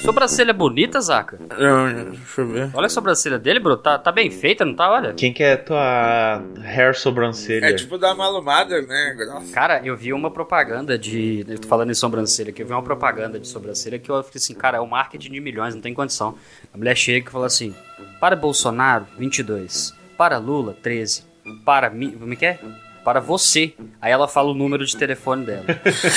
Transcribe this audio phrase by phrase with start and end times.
[0.00, 1.38] Sobrancelha bonita, Zaca?
[1.58, 2.70] Não, deixa eu ver.
[2.74, 3.76] Olha a sobrancelha dele, bro.
[3.76, 4.90] Tá, tá bem feita, não tá?
[4.90, 5.14] Olha.
[5.14, 7.66] Quem que é tua hair sobrancelha?
[7.66, 9.16] É tipo dar uma alumada, né?
[9.26, 9.52] Nossa.
[9.52, 11.44] Cara, eu vi uma propaganda de.
[11.48, 12.62] Eu tô falando em sobrancelha aqui.
[12.62, 15.40] Eu vi uma propaganda de sobrancelha que eu falei assim, cara, é o marketing de
[15.40, 16.34] milhões, não tem condição.
[16.74, 17.74] A mulher chega e fala assim:
[18.20, 19.94] para Bolsonaro, 22.
[20.16, 21.24] Para Lula, 13.
[21.64, 22.10] Para mim.
[22.10, 22.58] Como é que é?
[23.04, 23.74] Para você.
[24.00, 25.64] Aí ela fala o número de telefone dela.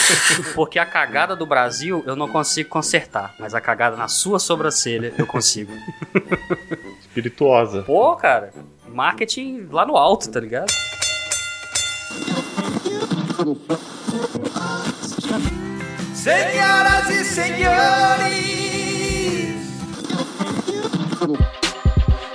[0.53, 3.33] Porque a cagada do Brasil eu não consigo consertar.
[3.39, 5.71] Mas a cagada na sua sobrancelha eu consigo.
[6.99, 7.83] Espirituosa.
[7.83, 8.51] Pô, cara,
[8.87, 10.71] marketing lá no alto, tá ligado?
[16.13, 18.33] Senhoras e senhores,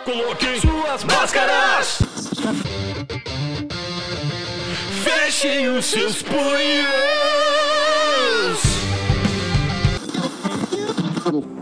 [0.04, 1.98] coloquem suas máscaras.
[5.28, 6.38] Fechem os seus punhos.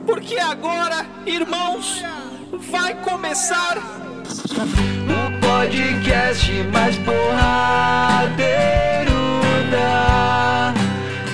[0.06, 2.00] Porque agora, irmãos,
[2.70, 8.36] vai começar o podcast mais porradeiro
[9.72, 10.72] da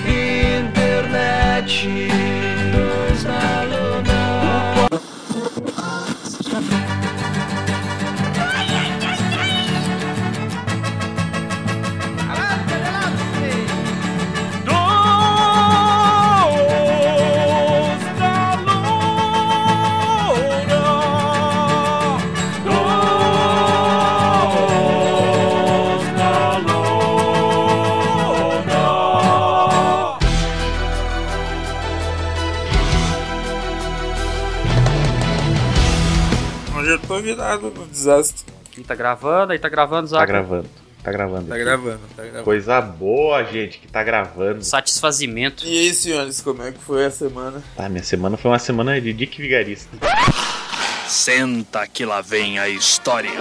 [0.07, 1.87] internet.
[37.17, 38.45] Tô virado no desastre.
[38.77, 40.25] E tá gravando, aí tá gravando, Tá Zaca.
[40.25, 40.69] gravando.
[41.03, 41.47] Tá gravando.
[41.47, 41.63] Tá aqui.
[41.63, 42.43] gravando, tá gravando.
[42.43, 44.63] Coisa boa, gente, que tá gravando.
[44.63, 45.65] Satisfazimento.
[45.65, 47.61] E aí, senhores, como é que foi a semana?
[47.75, 49.89] Tá, minha semana foi uma semana de Dick Vigarista.
[51.07, 53.31] Senta que lá vem a história.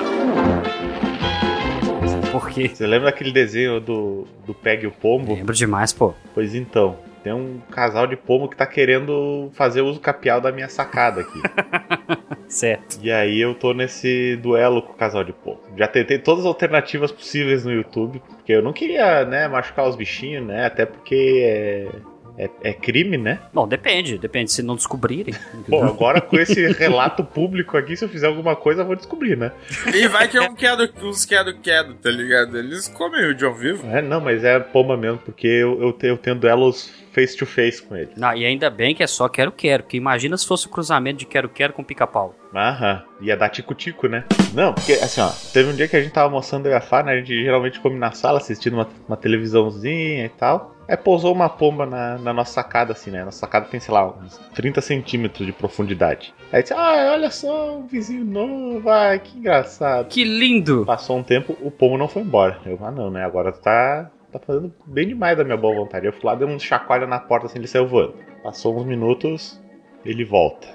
[2.31, 2.69] Por quê?
[2.75, 5.35] Você lembra daquele desenho do, do Pegue o Pombo?
[5.35, 6.15] Lembro demais, pô.
[6.35, 10.69] Pois então, tem um casal de pombo que tá querendo fazer uso capial da minha
[10.69, 11.41] sacada aqui.
[12.53, 12.99] Certo.
[13.03, 15.61] e aí eu tô nesse duelo com o casal de pombo.
[15.77, 19.97] Já tentei todas as alternativas possíveis no YouTube, porque eu não queria, né, machucar os
[19.97, 20.67] bichinhos, né?
[20.67, 21.89] Até porque é,
[22.37, 23.41] é, é crime, né?
[23.53, 24.19] Bom, depende.
[24.19, 25.35] Depende se não descobrirem.
[25.69, 29.37] Bom, agora com esse relato público aqui, se eu fizer alguma coisa, eu vou descobrir,
[29.37, 29.53] né?
[29.95, 32.59] E vai que é um quedo, uns quedo-quedo, tá ligado?
[32.59, 33.87] Eles comem o John vivo.
[33.89, 37.83] É, não, mas é pomba mesmo, porque eu, eu, eu tenho duelos face to face
[37.83, 38.11] com ele.
[38.17, 41.27] Não, e ainda bem que é só quero-quero, porque imagina se fosse o cruzamento de
[41.27, 42.35] quero-quero com pica-pau.
[42.55, 44.25] Aham, ia dar tico-tico, né?
[44.55, 46.81] Não, porque assim, ó, teve um dia que a gente tava almoçando eu e a
[46.81, 47.13] Fá, né?
[47.13, 50.72] A gente geralmente come na sala, assistindo uma, uma televisãozinha e tal.
[50.89, 53.25] Aí pousou uma pomba na, na nossa sacada, assim, né?
[53.25, 56.35] Nossa sacada tem, sei lá, uns 30 centímetros de profundidade.
[56.53, 60.09] Aí disse, ah, olha só, um vizinho novo, ai, que engraçado.
[60.09, 60.85] Que lindo!
[60.85, 62.59] Passou um tempo, o pombo não foi embora.
[62.67, 63.25] Eu, ah, não, né?
[63.25, 66.07] Agora tá, tá fazendo bem demais da minha boa vontade.
[66.07, 68.15] Eu fui lá, dei um chacoalho na porta assim, ele saiu voando.
[68.43, 69.63] Passou uns minutos,
[70.05, 70.67] ele volta.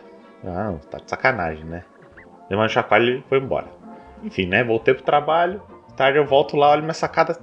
[0.46, 1.84] Ah, tá de sacanagem, né?
[2.48, 3.68] Dei uma chacoalho e foi embora.
[4.24, 4.64] Enfim, né?
[4.64, 5.62] Voltei pro trabalho.
[5.96, 7.38] Tarde eu volto lá, olho minha sacada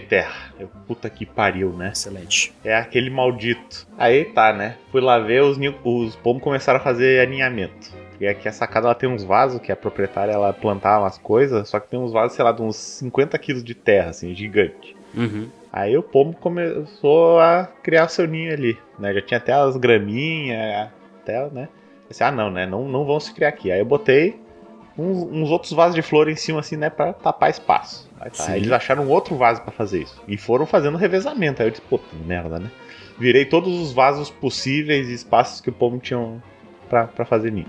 [0.00, 0.52] terra.
[0.58, 1.90] Eu, puta que pariu, né?
[1.92, 2.52] Excelente.
[2.64, 3.86] É aquele maldito.
[3.96, 4.76] Aí tá, né?
[4.90, 7.92] Fui lá ver, os, os pombos começaram a fazer aninhamento.
[8.20, 11.68] E aqui a sacada ela tem uns vasos que a proprietária ela plantava umas coisas,
[11.68, 14.96] só que tem uns vasos, sei lá, de uns 50 quilos de terra, assim, gigante.
[15.14, 15.48] Uhum.
[15.72, 19.14] Aí o pombo começou a criar o seu ninho ali, né?
[19.14, 20.88] Já tinha até as graminhas,
[21.22, 21.68] até, né?
[22.20, 22.66] Ah, não, né?
[22.66, 23.70] Não, não vão se criar aqui.
[23.70, 24.40] Aí eu botei
[24.98, 26.90] uns, uns outros vasos de flor em cima, assim, né?
[26.90, 28.10] Pra tapar espaço.
[28.20, 28.46] Aí tá.
[28.48, 30.20] Aí eles acharam outro vaso pra fazer isso.
[30.26, 31.62] E foram fazendo revezamento.
[31.62, 32.70] Aí eu disse, que merda, né?
[33.18, 36.42] Virei todos os vasos possíveis e espaços que o pombo tinha
[36.88, 37.68] pra, pra fazer ninho.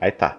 [0.00, 0.38] Aí tá.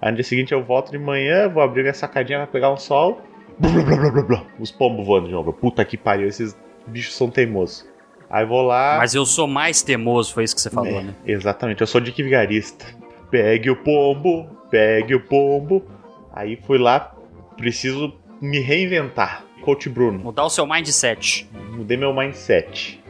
[0.00, 2.76] Aí no dia seguinte eu volto de manhã, vou abrir minha sacadinha pra pegar um
[2.76, 3.20] sol.
[3.58, 4.46] Blá, blá, blá, blá.
[4.58, 5.52] Os pombos voando de novo.
[5.52, 6.56] Puta que pariu, esses
[6.86, 7.86] bichos são teimosos.
[8.30, 8.96] Aí vou lá.
[8.98, 11.14] Mas eu sou mais teimoso, foi isso que você falou, É, né?
[11.26, 12.86] Exatamente, eu sou Dick Vigarista.
[13.30, 15.84] Pegue o pombo, pegue o pombo.
[16.32, 17.14] Aí fui lá,
[17.56, 19.44] preciso me reinventar.
[19.62, 21.46] Coach Bruno, Mudar o seu mindset.
[21.72, 23.02] mudei meu mindset.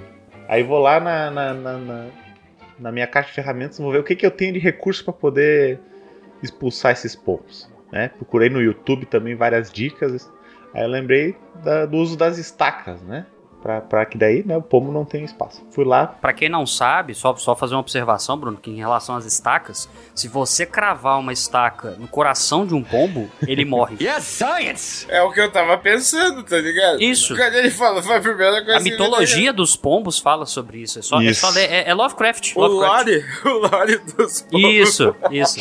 [0.49, 2.07] Aí vou lá na, na, na, na-
[2.77, 5.13] na minha caixa de ferramentas, vou ver o que, que eu tenho de recurso para
[5.13, 5.79] poder
[6.43, 7.71] expulsar esses pombos.
[7.93, 8.09] Né?
[8.09, 10.29] Procurei no YouTube também várias dicas.
[10.75, 13.27] Aí eu lembrei da- do uso das estacas, né?
[13.63, 15.63] Pra, pra que daí, né, o pombo não tenha espaço.
[15.71, 19.17] Fui lá, Pra quem não sabe, só, só fazer uma observação, Bruno, que em relação
[19.17, 23.97] às estacas, se você cravar uma estaca no coração de um pombo, ele morre.
[24.01, 25.07] Yes, science!
[25.11, 27.01] É o que eu tava pensando, tá ligado?
[27.03, 27.37] Isso.
[27.37, 30.99] Quando ele falou, foi a primeira coisa A mitologia dos pombos fala sobre isso.
[30.99, 31.41] É só, é, Isso.
[31.43, 32.53] só ler- é, é Lovecraft.
[32.57, 33.07] O Lovecraft.
[33.07, 34.65] lore, o lore dos povos.
[34.65, 35.61] Isso, isso.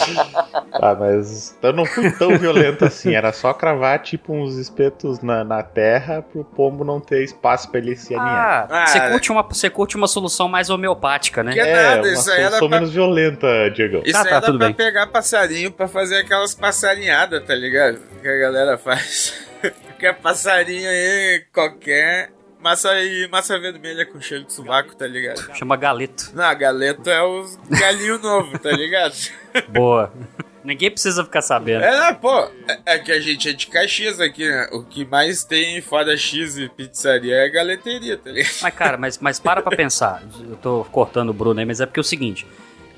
[0.72, 3.13] Ah, mas eu não fui tão violento assim.
[3.13, 7.80] Era só cravar, tipo, uns espetos na, na terra pro pombo não ter espaço pra
[7.80, 9.09] ele Ah, Ah, você é.
[9.12, 11.53] curte, uma, você curte uma solução mais homeopática, né?
[11.53, 14.01] Que- é, nada, uma isso aí era pra- menos violenta, Diego.
[14.03, 14.75] Isso Tá, aí tá, era tudo pra bem.
[14.75, 18.00] pegar passarinho pra fazer aquelas passarinhadas, tá ligado?
[18.21, 19.33] Que a galera faz.
[20.00, 22.31] Qualquer passarinho aí, qualquer.
[22.62, 25.39] Massa e massa vermelha com cheiro de sovaco, tá ligado?
[25.56, 26.31] Chama galeto.
[26.33, 29.13] Não, galeto é os galinho novo, tá ligado?
[29.69, 30.12] Boa.
[30.63, 31.83] Ninguém precisa ficar sabendo.
[31.83, 34.67] É, pô, é, é que a gente é de Caxias aqui, né?
[34.73, 38.53] O que mais tem fora X e pizzaria é galeteria, tá ligado?
[38.61, 40.21] Mas, cara, mas, mas para pra pensar.
[40.50, 42.45] Eu tô cortando o Bruno aí, mas é porque é o seguinte: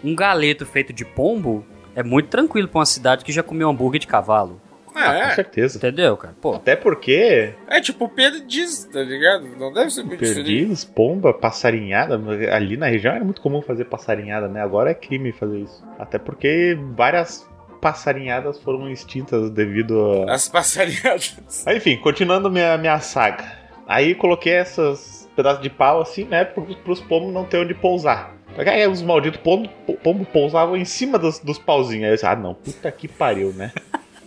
[0.03, 1.65] um galeto feito de pombo
[1.95, 4.59] é muito tranquilo pra uma cidade que já comeu hambúrguer de cavalo.
[4.93, 5.77] Ah, com É, certeza.
[5.77, 6.35] Entendeu, cara?
[6.41, 9.47] Pô, Até porque é tipo perdiz, tá ligado?
[9.57, 10.45] Não deve ser muito diferente.
[10.45, 12.19] perdiz, pomba, passarinhada,
[12.53, 14.61] ali na região era muito comum fazer passarinhada, né?
[14.61, 15.81] Agora é crime fazer isso.
[15.97, 17.49] Até porque várias
[17.81, 21.35] passarinhadas foram extintas devido a As passarinhadas.
[21.65, 23.59] Mas, enfim, continuando minha, minha saga.
[23.87, 26.45] Aí coloquei esses pedaços de pau assim, né?
[26.45, 28.35] Para os pombos não ter onde pousar.
[28.57, 29.69] Aí os malditos pombos
[30.03, 32.03] pombo pousavam em cima dos, dos pauzinhos.
[32.03, 33.71] Aí eu disse, ah não, puta que pariu, né?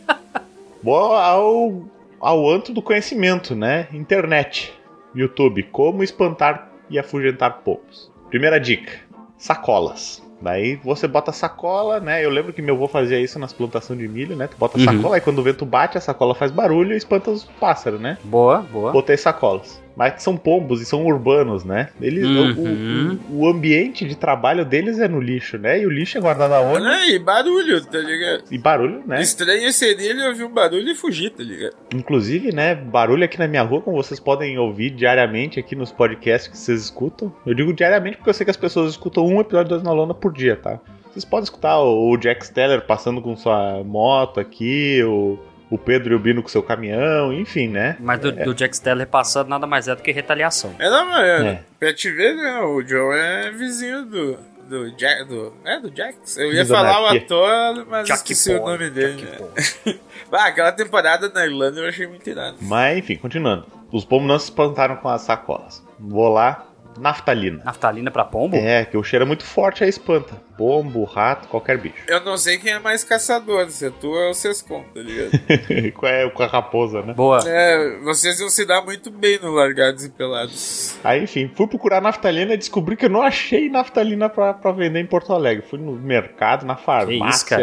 [0.82, 1.84] Boa ao,
[2.20, 3.88] ao anto do conhecimento, né?
[3.92, 4.74] Internet,
[5.14, 8.10] YouTube, como espantar e afugentar pombos.
[8.28, 8.92] Primeira dica:
[9.38, 10.22] sacolas.
[10.44, 12.23] Daí você bota a sacola, né?
[12.23, 14.46] Eu lembro que meu avô fazia isso nas plantações de milho, né?
[14.46, 14.85] Tu bota a Uhum.
[14.99, 18.19] sacola, aí quando o vento bate, a sacola faz barulho e espanta os pássaros, né?
[18.23, 18.93] boa, boa.
[18.93, 19.82] Botei sacolas.
[19.96, 21.88] Mas são pombos e são urbanos, né?
[22.00, 23.19] Eles, Uhum.
[23.31, 25.81] o, o- ambiente de trabalho deles é no lixo, né?
[25.81, 26.82] E o lixo é guardado aonde?
[26.85, 28.44] Olha aí, barulho, tá ligado?
[28.50, 29.20] E barulho, né?
[29.23, 31.75] Estranho seria ele ouvir um barulho e fugir, tá ligado?
[31.94, 36.50] Inclusive, né, barulho aqui na minha rua, como vocês podem ouvir diariamente aqui nos podcasts
[36.50, 37.32] que vocês escutam.
[37.47, 40.32] Eu digo diariamente porque eu sei que as pessoas escutam um episódio na Lona por
[40.32, 40.81] dia, tá?
[41.12, 45.38] Vocês podem escutar o o Jack Steller passando com sua moto aqui, o,
[45.75, 47.97] o Pedro e o Bino com seu caminhão, enfim, né?
[47.99, 50.73] Mas do, do Jack Steller passando nada mais é do que retaliação.
[50.79, 51.47] É, não, mas é.
[51.49, 51.61] É.
[51.81, 52.61] pra te ver, né?
[52.61, 54.38] O John é vizinho do.
[54.69, 55.25] Do Jack.
[55.25, 56.38] Do, é, do Jax.
[56.38, 59.17] Eu ia falar o ator, mas Jack esqueci o Boy, nome dele.
[59.17, 59.99] Jack né?
[60.32, 62.56] Ah, aquela temporada na Irlanda eu achei muito irado.
[62.61, 63.67] Mas, enfim, continuando.
[63.93, 65.85] Os pombos não se espantaram com as sacolas.
[65.99, 66.67] Vou lá,
[66.99, 67.62] naftalina.
[67.65, 68.56] Naftalina pra pombo?
[68.56, 70.35] É, que o cheiro é muito forte, aí espanta.
[70.56, 71.96] Pombo, rato, qualquer bicho.
[72.06, 75.30] Eu não sei quem é mais caçador, se é tu ou o Sescon, tá ligado?
[75.94, 77.14] Qual é com a raposa, né?
[77.14, 77.40] Boa.
[77.46, 80.96] é, vocês iam se dar muito bem no Largados e Pelados.
[81.02, 85.00] Aí, enfim, fui procurar naftalina e descobri que eu não achei naftalina pra, pra vender
[85.00, 85.64] em Porto Alegre.
[85.68, 87.58] Fui no mercado, na farmácia,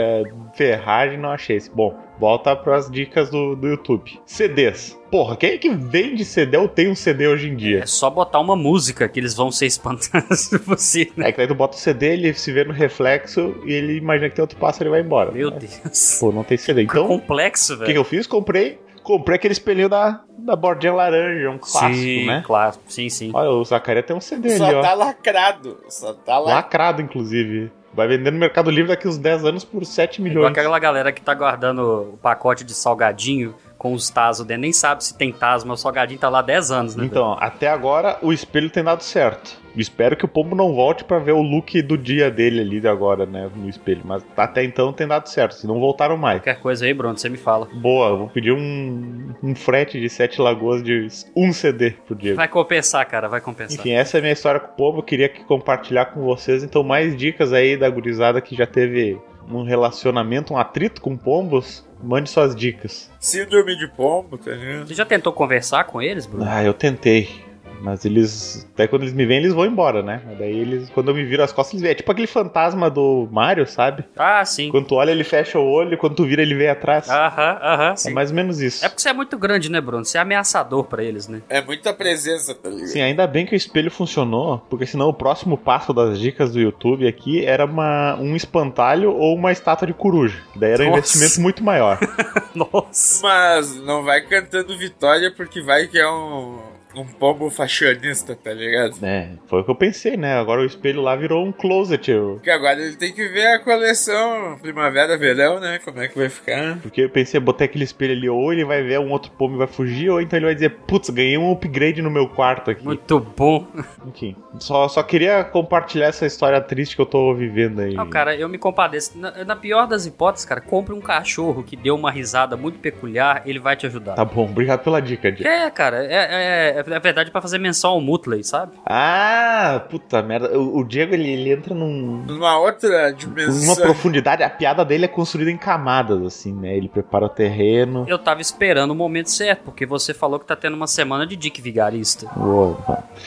[0.54, 1.62] ferragem, não achei.
[1.74, 4.20] Bom, volta pras dicas do, do YouTube.
[4.26, 5.00] CDs.
[5.12, 7.80] Porra, quem é que vende CD ou tem um CD hoje em dia?
[7.80, 11.28] É só botar uma música que eles vão ser espantados por você, né?
[11.28, 14.30] É que daí tu bota o CD, ele se vê no reflexo e ele imagina
[14.30, 15.32] que tem outro pássaro e vai embora.
[15.32, 16.18] Meu Mas, Deus.
[16.20, 16.86] Pô, não tem CD.
[16.86, 17.98] Que Então, o complexo, que, que velho.
[18.00, 18.28] eu fiz?
[18.28, 18.80] Comprei.
[19.04, 22.44] Comprei aquele espelhinho da, da bordinha laranja, um clássico, sim, né?
[22.46, 22.76] claro.
[22.88, 23.32] Sim, sim.
[23.34, 24.82] Olha, o Zacaria tem um CD Só ali, ó.
[24.82, 25.78] tá lacrado.
[25.90, 26.56] Só tá lacrado.
[26.56, 27.72] Lacrado, inclusive.
[27.94, 30.52] Vai vender no Mercado Livre daqui uns 10 anos por 7 Igual milhões.
[30.52, 34.62] aquela galera que tá guardando o pacote de salgadinho com os Tazos dentro.
[34.62, 37.04] Nem sabe se tem Tazo, mas o salgadinho tá lá há 10 anos, né?
[37.04, 39.60] Então, até agora o espelho tem dado certo.
[39.76, 42.88] Espero que o pombo não volte pra ver o look do dia dele ali de
[42.88, 44.02] agora, né, no espelho.
[44.06, 46.42] Mas até então tem dado certo, se não voltaram mais.
[46.42, 47.68] Qualquer coisa aí, Bruno, você me fala.
[47.74, 52.36] Boa, eu vou pedir um, um frete de sete lagoas de um CD pro Diego.
[52.36, 53.80] Vai compensar, cara, vai compensar.
[53.80, 55.00] Enfim, essa é a minha história com o pombo.
[55.00, 56.64] Eu queria aqui compartilhar com vocês.
[56.64, 61.84] Então, mais dicas aí da gurizada que já teve um relacionamento, um atrito com pombos.
[62.04, 63.10] Mande suas dicas.
[63.20, 64.88] Síndrome de pombo, tá ligado?
[64.88, 66.46] Você já tentou conversar com eles, Bruno?
[66.48, 67.51] Ah, eu tentei.
[67.82, 68.68] Mas eles.
[68.76, 70.22] Daí quando eles me veem, eles vão embora, né?
[70.26, 70.90] Mas daí eles.
[70.90, 71.92] Quando eu me viro as costas, eles veem.
[71.92, 74.06] É tipo aquele fantasma do Mario, sabe?
[74.16, 74.70] Ah, sim.
[74.70, 77.10] Quando tu olha, ele fecha o olho, quando tu vira, ele vem atrás.
[77.10, 78.14] Aham, aham, é sim.
[78.14, 78.86] mais ou menos isso.
[78.86, 80.06] É porque você é muito grande, né, Bruno?
[80.06, 81.42] Você é ameaçador pra eles, né?
[81.50, 82.88] É muita presença, tá ligado?
[82.88, 86.60] Sim, ainda bem que o espelho funcionou, porque senão o próximo passo das dicas do
[86.60, 90.42] YouTube aqui era uma, um espantalho ou uma estátua de coruja.
[90.56, 91.00] Daí era um Nossa.
[91.00, 92.00] investimento muito maior.
[92.56, 93.22] Nossa.
[93.24, 98.96] Mas não vai cantando vitória porque vai que é um um pombo fashionista, tá ligado?
[99.04, 100.38] É, foi o que eu pensei, né?
[100.38, 102.10] Agora o espelho lá virou um closet.
[102.12, 105.80] eu- Porque agora ele tem que ver a coleção primavera-verão, né?
[105.84, 106.78] Como é que vai ficar.
[106.80, 109.58] Porque eu pensei, botei aquele espelho ali, ou ele vai ver um outro pombo e
[109.58, 112.84] vai fugir, ou então ele vai dizer, putz, ganhei um upgrade no meu quarto aqui.
[112.84, 113.68] Muito bom.
[114.08, 117.94] Enfim, só, só queria compartilhar essa história triste que eu tô vivendo aí.
[117.94, 119.18] Não, cara, eu me compadeço.
[119.18, 123.44] Na, na pior das hipóteses, cara, compre um cachorro que deu uma risada muito peculiar,
[123.46, 124.14] ele vai te ajudar.
[124.16, 125.50] Tá bom, obrigado pela dica, Diego.
[125.50, 128.74] É, cara, é, é, é, é verdade pra fazer menção ao Mutley, sabe?
[128.86, 130.58] Ah, puta merda.
[130.58, 133.76] O, o Diego, ele, ele entra num, Numa outra numa dimensão.
[133.78, 134.44] profundidade.
[134.44, 136.76] A piada dele é construída em camadas, assim, né?
[136.76, 138.06] Ele prepara o terreno.
[138.08, 141.36] Eu tava esperando o momento certo, porque você falou que tá tendo uma semana de
[141.36, 142.28] Dick Vigarista.
[142.38, 142.78] Uou,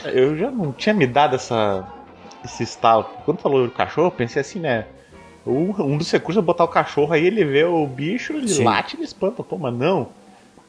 [0.07, 1.87] Eu já não tinha me dado essa,
[2.45, 3.05] esse estalo.
[3.25, 4.87] Quando falou do cachorro, eu pensei assim, né?
[5.47, 8.65] Um, um dos recursos é botar o cachorro aí, ele vê o bicho, ele Sim.
[8.65, 9.43] late e ele espanta.
[9.43, 10.09] Pô, mas não.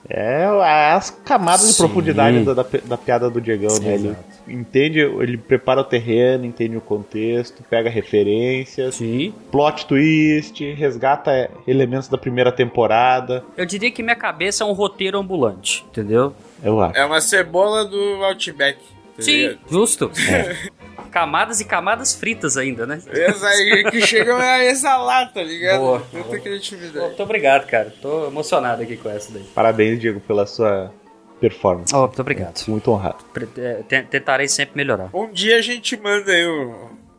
[0.09, 0.45] É
[0.93, 1.79] as camadas de Sim.
[1.79, 3.95] profundidade da, da, da piada do Diegão, né?
[3.95, 4.23] Ele Exato.
[4.47, 9.33] entende, ele prepara o terreno, entende o contexto, pega referências, Sim.
[9.51, 13.43] plot twist, resgata elementos da primeira temporada.
[13.57, 16.33] Eu diria que minha cabeça é um roteiro ambulante, entendeu?
[16.63, 16.97] Eu acho.
[16.97, 18.77] É uma cebola do Outback.
[19.15, 20.11] tá Sim, justo.
[21.15, 23.01] Camadas e camadas fritas ainda, né?
[23.07, 25.79] Essa aí que chegam a exalar, tá ligado?
[25.79, 26.03] Boa.
[26.11, 27.05] Muita criatividade.
[27.05, 27.93] Muito obrigado, cara.
[28.01, 29.43] Tô emocionado aqui com essa daí.
[29.55, 30.91] Parabéns, Diego, pela sua
[31.39, 31.95] performance.
[31.95, 32.61] Oh, muito obrigado.
[32.67, 33.23] Muito honrado.
[33.33, 35.09] Pre- é, te- Tentarei sempre melhorar.
[35.13, 36.71] Um dia a gente manda aí um,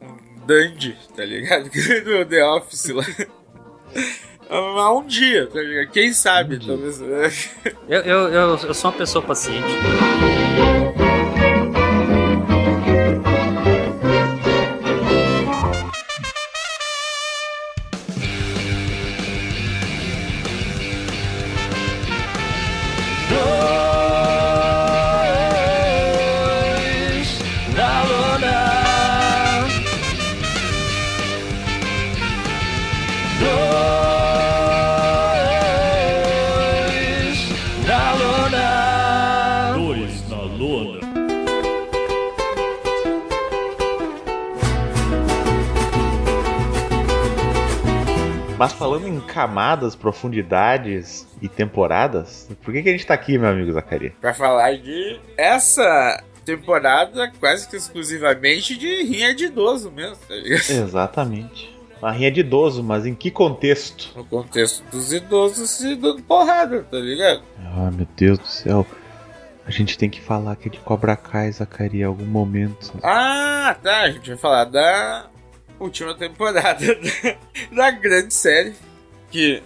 [0.03, 1.71] um Dandy, tá ligado?
[2.05, 3.05] Do The Office lá.
[4.50, 5.91] Há um dia, tá ligado?
[5.91, 7.00] Quem sabe, talvez.
[7.88, 9.65] Eu, eu, eu, eu sou uma pessoa paciente.
[48.66, 53.49] Mas falando em camadas, profundidades e temporadas, por que, que a gente tá aqui, meu
[53.49, 54.12] amigo Zacarias?
[54.20, 60.68] pra falar de essa temporada quase que exclusivamente de rinha de idoso mesmo, tá ligado?
[60.68, 61.76] Exatamente.
[62.02, 64.12] Uma rinha de idoso, mas em que contexto?
[64.16, 67.42] No contexto dos idosos se dando porrada, tá ligado?
[67.64, 68.85] Ah, meu Deus do céu.
[69.64, 72.92] A gente tem que falar que é de Cobra Kai, Zacarias, em algum momento.
[73.02, 74.02] Ah, tá.
[74.02, 75.26] A gente vai falar da
[75.78, 77.37] última temporada da,
[77.75, 78.75] da grande série.
[79.30, 79.62] Que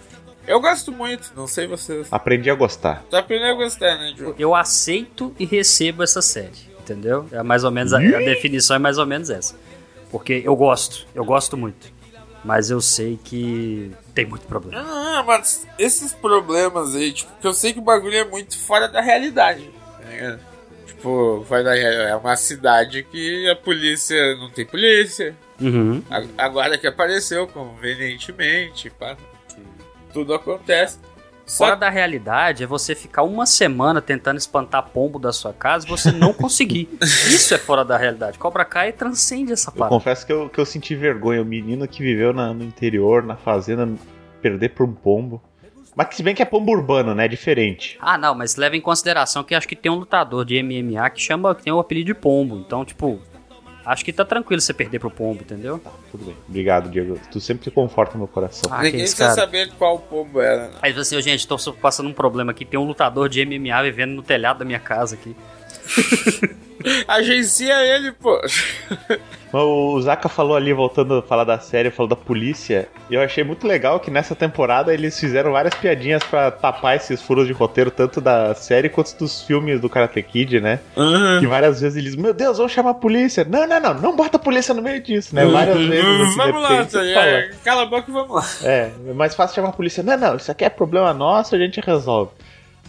[0.47, 2.07] eu gosto muito, não sei vocês.
[2.11, 3.03] Aprendi a gostar.
[3.09, 4.33] Tá aprendendo a gostar, né, Joe?
[4.37, 6.71] Eu aceito e recebo essa série.
[6.79, 7.27] Entendeu?
[7.31, 9.55] É mais ou menos a, a definição é mais ou menos essa.
[10.09, 11.91] Porque eu gosto, eu gosto muito.
[12.43, 14.83] Mas eu sei que tem muito problema.
[14.83, 18.87] Ah, mas esses problemas aí, tipo, que eu sei que o bagulho é muito fora
[18.87, 19.69] da realidade.
[20.01, 20.50] Tá ligado?
[21.01, 25.35] Tipo, da real- é uma cidade que a polícia não tem polícia.
[25.59, 26.03] Uhum.
[26.11, 29.17] A- Agora que apareceu convenientemente, pá.
[30.13, 30.99] Tudo acontece.
[31.47, 35.85] Fora Só da realidade é você ficar uma semana tentando espantar pombo da sua casa
[35.87, 36.87] e você não conseguir.
[37.01, 38.37] Isso é fora da realidade.
[38.37, 39.89] Cobra Kai transcende essa Eu parada.
[39.95, 41.41] confesso que eu, que eu senti vergonha.
[41.41, 43.89] O menino que viveu na- no interior, na fazenda,
[44.41, 45.41] perder por um pombo.
[45.95, 47.25] Mas que se bem que é pombo urbano, né?
[47.25, 47.97] É diferente.
[48.01, 51.21] Ah, não, mas leva em consideração que acho que tem um lutador de MMA que
[51.21, 52.57] chama, que tem o apelido de pombo.
[52.57, 53.19] Então, tipo,
[53.85, 55.81] acho que tá tranquilo você perder pro pombo, entendeu?
[56.09, 56.35] Tudo bem.
[56.47, 57.19] Obrigado, Diego.
[57.31, 58.71] Tu sempre conforta meu coração.
[58.73, 59.33] Ah, ninguém cara.
[59.33, 60.69] saber qual pombo era.
[60.69, 60.73] né?
[60.81, 62.63] Aí você, gente, tô passando um problema aqui.
[62.63, 65.35] Tem um lutador de MMA vivendo no telhado da minha casa aqui.
[67.07, 68.39] Agencia ele, pô.
[69.53, 72.87] O Zaka falou ali, voltando a falar da série, falou da polícia.
[73.09, 77.21] E eu achei muito legal que nessa temporada eles fizeram várias piadinhas pra tapar esses
[77.21, 80.79] furos de roteiro, tanto da série quanto dos filmes do Karate Kid, né?
[81.39, 83.45] Que várias vezes eles, meu Deus, vamos chamar a polícia.
[83.47, 85.45] Não, não, não, não bota a polícia no meio disso, né?
[85.45, 86.05] Várias vezes.
[86.05, 87.43] assim, Vamos de lá, fala.
[87.63, 88.45] Cala a boca e vamos lá.
[88.63, 90.01] É, é mais fácil chamar a polícia.
[90.01, 92.31] Não, não, isso aqui é problema nosso, a gente resolve.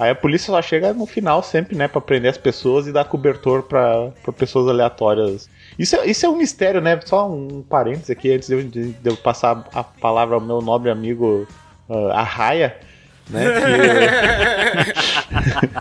[0.03, 3.05] Aí a polícia só chega no final sempre, né, pra prender as pessoas e dar
[3.05, 5.49] cobertor pra pessoas aleatórias.
[5.79, 6.99] Isso é, isso é um mistério, né?
[7.05, 10.91] Só um parênteses aqui, antes de eu, de eu passar a palavra ao meu nobre
[10.91, 11.47] amigo
[11.89, 12.77] uh, Arraia.
[13.29, 13.45] Né?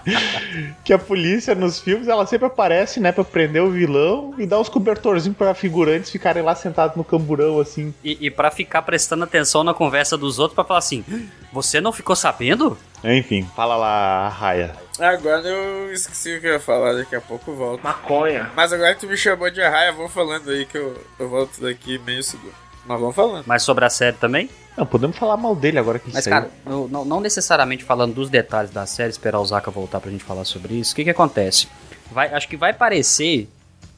[0.03, 4.45] Que, que a polícia nos filmes ela sempre aparece, né, pra prender o vilão e
[4.45, 7.93] dar os cobertorzinhos pra figurantes ficarem lá sentados no camburão, assim.
[8.03, 11.03] E, e para ficar prestando atenção na conversa dos outros pra falar assim:
[11.51, 12.77] Você não ficou sabendo?
[13.03, 14.75] Enfim, fala lá, Raia.
[15.00, 17.81] Agora eu esqueci o que eu ia falar, daqui a pouco eu volto.
[17.81, 18.51] Maconha.
[18.55, 21.60] Mas agora que tu me chamou de arraia, vou falando aí que eu, eu volto
[21.60, 22.53] daqui meio segundo.
[22.86, 23.43] Mas vamos falando.
[23.48, 24.50] Mas sobre a série também?
[24.78, 26.34] Não, podemos falar mal dele agora que Mas, saiu.
[26.34, 30.10] cara, eu- não, não necessariamente falando dos detalhes da série, esperar o Zaka voltar pra
[30.10, 30.94] gente falar sobre isso.
[30.94, 31.68] O que que acontece?
[32.12, 33.50] Vai, acho que vai parecer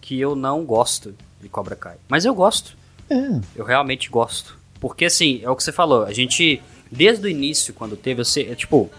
[0.01, 1.95] que eu não gosto de Cobra Kai.
[2.09, 2.75] Mas eu gosto.
[3.09, 3.39] É.
[3.55, 4.57] Eu realmente gosto.
[4.79, 6.03] Porque, assim, é o que você falou.
[6.03, 6.61] A gente,
[6.91, 8.89] desde o início, quando teve, eu sei, é, tipo,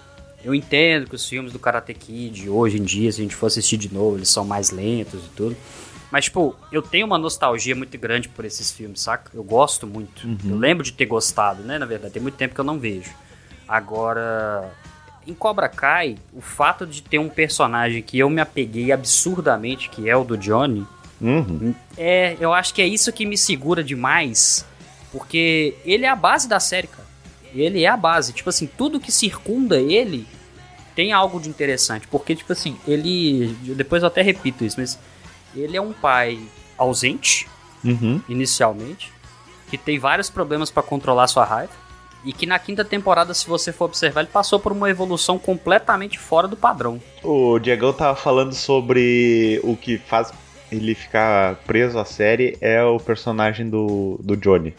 [0.44, 3.46] eu entendo que os filmes do Karate Kid, hoje em dia, se a gente for
[3.46, 5.56] assistir de novo, eles são mais lentos e tudo.
[6.14, 9.32] Mas, tipo, eu tenho uma nostalgia muito grande por esses filmes, saca?
[9.34, 10.28] Eu gosto muito.
[10.48, 11.76] Eu lembro de ter gostado, né?
[11.76, 13.10] Na verdade, tem muito tempo que eu não vejo.
[13.66, 14.70] Agora,
[15.26, 20.08] em Cobra Kai, o fato de ter um personagem que eu me apeguei absurdamente, que
[20.08, 20.86] é o do Johnny,
[21.20, 21.74] Uhum.
[21.98, 24.64] é, eu acho que é isso que me segura demais,
[25.10, 27.08] porque ele é a base da série, cara.
[27.52, 28.32] Ele é a base.
[28.32, 30.28] Tipo assim, tudo que circunda ele
[30.94, 34.96] tem algo de interessante, porque tipo assim, ele, depois eu até repito isso, mas
[35.56, 36.38] ele é um pai
[36.78, 37.48] ausente
[37.84, 38.18] Uhum.
[38.28, 39.12] inicialmente,
[39.68, 41.72] que tem vários problemas pra controlar sua raiva.
[42.24, 46.18] E que na quinta temporada, se você for observar, ele passou por uma evolução completamente
[46.18, 46.98] fora do padrão.
[47.22, 50.32] O Diegão tava falando sobre o que faz
[50.72, 54.74] ele ficar preso à série é o personagem do, do Johnny,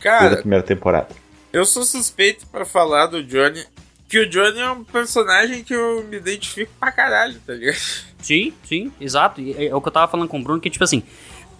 [0.00, 1.08] Cara, primeira temporada.
[1.52, 3.66] eu sou suspeito pra falar do Johnny.
[4.08, 7.76] Que o Johnny é um personagem que eu me identifico pra caralho, tá ligado?
[8.22, 9.40] Sim, sim, exato.
[9.40, 11.02] E é o que eu tava falando com o Bruno, que, tipo assim,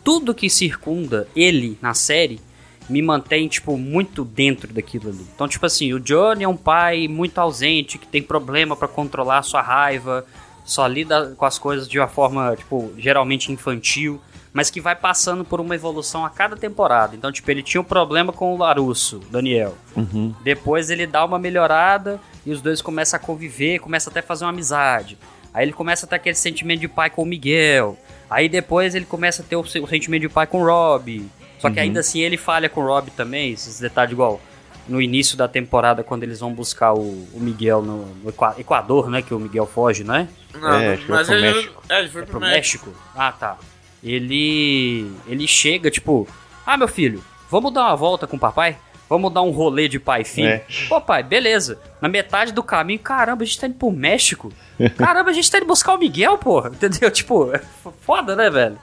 [0.02, 2.40] tudo que circunda ele na série
[2.88, 5.26] me mantém, tipo, muito dentro daquilo ali.
[5.34, 9.42] Então, tipo assim, o Johnny é um pai muito ausente, que tem problema pra controlar
[9.42, 10.24] sua raiva,
[10.64, 14.18] só lida com as coisas de uma forma, tipo, geralmente infantil,
[14.52, 17.14] mas que vai passando por uma evolução a cada temporada.
[17.14, 19.76] Então, tipo, ele tinha um problema com o Larusso, Daniel.
[19.96, 20.34] Uhum.
[20.42, 24.44] Depois ele dá uma melhorada e os dois começam a conviver, começam até a fazer
[24.44, 25.18] uma amizade.
[25.52, 27.96] Aí ele começa a ter aquele sentimento de pai com o Miguel.
[28.30, 31.26] Aí depois ele começa a ter o, se- o sentimento de pai com o Rob.
[31.58, 34.40] Só que ainda assim ele falha com o Rob também, esses detalhes igual
[34.86, 37.00] no início da temporada quando eles vão buscar o,
[37.34, 39.20] o Miguel no, no Equa- Equador, né?
[39.20, 40.28] Que o Miguel foge, né?
[40.54, 41.70] Não, É, mas ele.
[41.88, 42.86] É, ele foi É pro, pro México.
[42.86, 43.02] México?
[43.14, 43.58] Ah, tá.
[44.02, 45.10] Ele.
[45.26, 46.26] Ele chega, tipo,
[46.66, 48.76] ah, meu filho, vamos dar uma volta com o papai?
[49.08, 50.48] Vamos dar um rolê de pai e filho?
[50.48, 50.64] É.
[50.86, 51.80] Pô, pai, beleza.
[52.00, 54.52] Na metade do caminho, caramba, a gente tá indo pro México.
[54.98, 56.68] Caramba, a gente tá indo buscar o Miguel, porra.
[56.74, 57.10] Entendeu?
[57.10, 57.60] Tipo, é
[58.02, 58.78] foda, né, velho?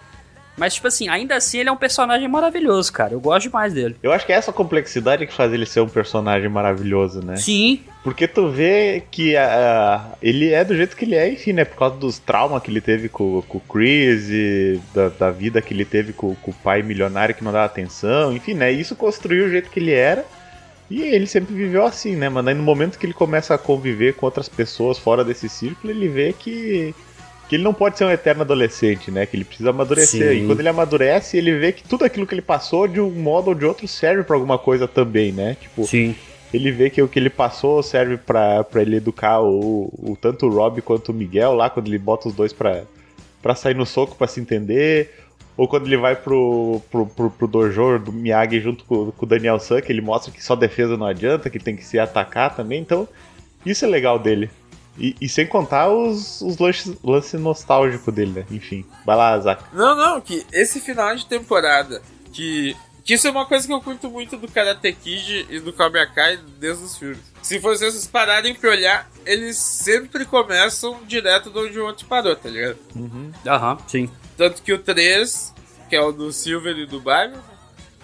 [0.58, 3.14] Mas, tipo assim, ainda assim ele é um personagem maravilhoso, cara.
[3.14, 3.96] Eu gosto demais dele.
[4.02, 7.36] Eu acho que é essa complexidade que faz ele ser um personagem maravilhoso, né?
[7.36, 11.66] Sim, Porque tu vê que ah, ele é do jeito que ele é, enfim, né?
[11.66, 15.62] Por causa dos traumas que ele teve com, com o Chris e da, da vida
[15.62, 18.72] que ele teve com, com o pai milionário que não dava atenção, enfim, né?
[18.72, 20.26] Isso construiu o jeito que ele era.
[20.90, 22.30] E ele sempre viveu assim, né?
[22.30, 25.92] Mas aí no momento que ele começa a conviver com outras pessoas fora desse círculo,
[25.92, 26.94] ele vê que,
[27.48, 29.26] que ele não pode ser um eterno adolescente, né?
[29.26, 30.34] Que ele precisa amadurecer.
[30.34, 30.44] Sim.
[30.44, 33.50] E quando ele amadurece, ele vê que tudo aquilo que ele passou, de um modo
[33.50, 35.56] ou de outro, serve pra alguma coisa também, né?
[35.60, 36.16] Tipo, sim.
[36.54, 40.48] ele vê que o que ele passou serve pra pra ele educar o, o tanto
[40.48, 42.84] o Rob quanto o Miguel lá, quando ele bota os dois pra,
[43.42, 45.12] pra sair no soco pra se entender.
[45.58, 49.30] Ou quando ele vai pro, pro, pro, pro dojo do Miyagi junto com, com o
[49.30, 52.54] Daniel San, que ele mostra que só defesa não adianta, que tem que se atacar
[52.54, 52.82] também.
[52.82, 53.08] Então,
[53.66, 54.50] isso é legal dele.
[54.98, 58.46] E, e sem contar os, os lances, lance nostálgico dele, né?
[58.50, 58.86] Enfim.
[59.06, 59.64] Vai lá, Zac.
[59.74, 63.82] Não, não, que esse final de temporada, que, que isso é uma coisa que eu
[63.82, 67.20] curto muito do Karate Kid e do Cobra Kai desde os filmes.
[67.42, 72.50] Se vocês pararem pra olhar, eles sempre começam direto de onde o outro parou, tá
[72.50, 72.78] ligado?
[73.46, 74.10] Aham, sim.
[74.38, 75.54] Tanto que o 3,
[75.90, 77.40] que é o do Silver e do Byron,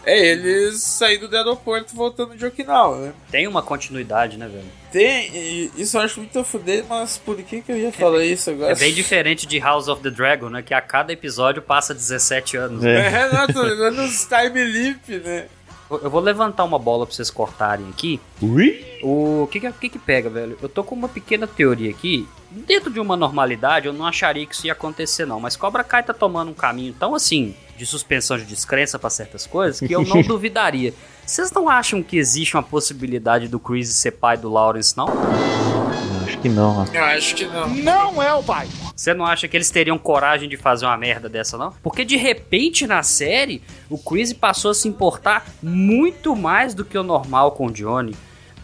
[0.06, 3.14] é eles saindo do aeroporto voltando de Okinawa, né?
[3.30, 4.81] Tem uma continuidade, né, velho?
[4.92, 8.26] Tem, e isso eu acho muito a fuder, mas por que que eu ia falar
[8.26, 8.74] isso agora?
[8.74, 10.62] É bem diferente de House of the Dragon, né?
[10.62, 12.84] Que a cada episódio passa 17 anos.
[12.84, 13.08] É.
[13.08, 15.48] É, não, tô lembrando os time limp, né?
[15.90, 18.20] Eu vou levantar uma bola pra vocês cortarem aqui.
[18.42, 19.00] Ui!
[19.04, 20.58] O que que, que que pega, velho?
[20.62, 22.28] Eu tô com uma pequena teoria aqui.
[22.50, 25.40] Dentro de uma normalidade, eu não acharia que isso ia acontecer, não.
[25.40, 29.48] Mas Cobra Kai tá tomando um caminho tão assim, de suspensão de descrença pra certas
[29.48, 30.94] coisas, que eu não duvidaria.
[31.26, 35.08] Vocês não acham que existe uma possibilidade do Chris ser pai do Lawrence, não?
[36.24, 36.86] Acho que não.
[36.94, 37.68] Eu acho que não.
[37.70, 38.68] Não é o pai.
[38.96, 41.74] Você não acha que eles teriam coragem de fazer uma merda dessa, não?
[41.82, 46.96] Porque de repente na série, o Chris passou a se importar muito mais do que
[46.96, 48.16] o normal com o Johnny.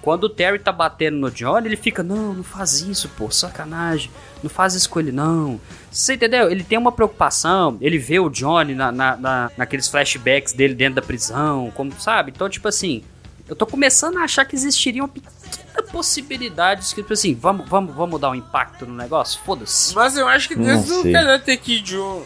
[0.07, 4.09] Quando o Terry tá batendo no Johnny, ele fica, não, não faz isso, pô, sacanagem.
[4.41, 5.59] Não faz isso com ele, não.
[5.91, 6.49] Você entendeu?
[6.49, 10.95] Ele tem uma preocupação, ele vê o Johnny na, na, na, naqueles flashbacks dele dentro
[10.95, 12.31] da prisão, como sabe?
[12.33, 13.03] Então, tipo assim,
[13.49, 17.93] eu tô começando a achar que existiria uma pequena possibilidade de, tipo assim, vamos, vamos,
[17.93, 19.41] vamos dar um impacto no negócio?
[19.43, 19.93] Foda-se.
[19.93, 21.11] Mas eu acho que Não desde o.
[21.11, 22.23] Karate Kid 1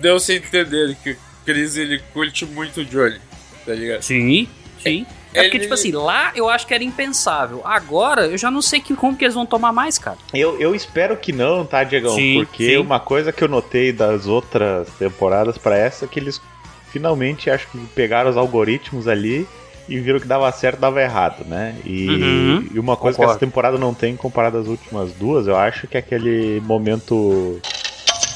[0.00, 3.20] deu-se entender que o Chris ele curte muito o Johnny,
[3.64, 4.02] tá ligado?
[4.02, 4.48] Sim,
[4.82, 5.06] sim.
[5.06, 7.60] É porque, Ele- tipo assim, lá eu acho que era impensável.
[7.64, 10.18] Agora, eu já não sei que, como que eles vão tomar mais, cara.
[10.34, 12.14] Eu, eu espero que não, tá, Diegão?
[12.14, 12.76] Sim, Porque sim.
[12.78, 16.40] uma coisa que eu notei das outras temporadas pra essa é que eles
[16.90, 19.46] finalmente acho que pegaram os algoritmos ali
[19.88, 21.76] e viram que dava certo dava errado, né?
[21.84, 23.30] E, Uhum, e uma coisa que concordo.
[23.30, 27.60] essa temporada não tem comparado às últimas duas, eu acho que é aquele momento.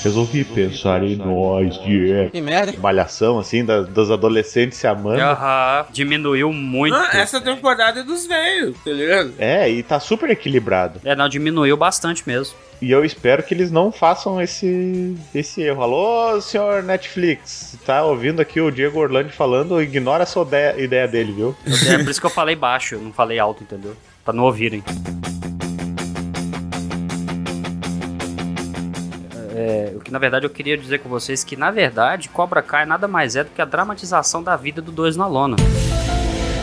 [0.05, 2.75] Resolvi pensar em nós, de Que merda.
[2.79, 5.19] malhação, assim, das, dos adolescentes se amando.
[5.23, 6.95] Aham, diminuiu muito.
[6.95, 9.33] Ah, essa temporada é dos velhos, tá ligado?
[9.39, 11.01] É, e tá super equilibrado.
[11.03, 12.55] É, não, diminuiu bastante mesmo.
[12.83, 15.83] E eu espero que eles não façam esse, esse erro.
[15.83, 21.33] Alô, senhor Netflix, tá ouvindo aqui o Diego Orlando falando, ignora essa ideia, ideia dele,
[21.33, 21.57] viu?
[21.89, 23.97] É por isso que eu falei baixo, não falei alto, entendeu?
[24.23, 24.85] Pra não ouvirem.
[29.55, 32.85] É, o que na verdade eu queria dizer com vocês que na verdade Cobra Kai
[32.85, 35.57] nada mais é do que a dramatização da vida do dois na lona.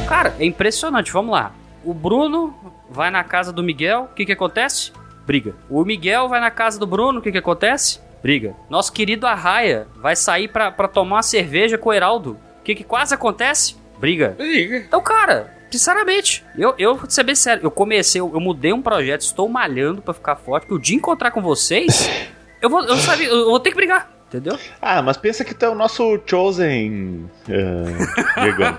[0.10, 1.54] Cara, é impressionante, vamos lá.
[1.86, 2.54] O Bruno
[2.90, 4.92] vai na casa do Miguel, o que que acontece?
[5.26, 5.56] Briga.
[5.70, 8.02] O Miguel vai na casa do Bruno, o que que acontece?
[8.22, 8.54] Briga.
[8.70, 12.76] Nosso querido Arraia vai sair pra, pra tomar uma cerveja com o Heraldo, o que
[12.76, 13.76] que quase acontece?
[13.98, 14.36] Briga.
[14.38, 14.78] Briga.
[14.78, 18.82] Então, cara, sinceramente, eu, eu vou ser bem sério, eu comecei, eu, eu mudei um
[18.82, 22.10] projeto, estou malhando pra ficar forte, porque o dia encontrar com vocês,
[22.62, 24.58] eu vou, eu, sabe, eu vou ter que brigar, entendeu?
[24.82, 28.78] Ah, mas pensa que tu é o nosso Chosen, uh, Diegão.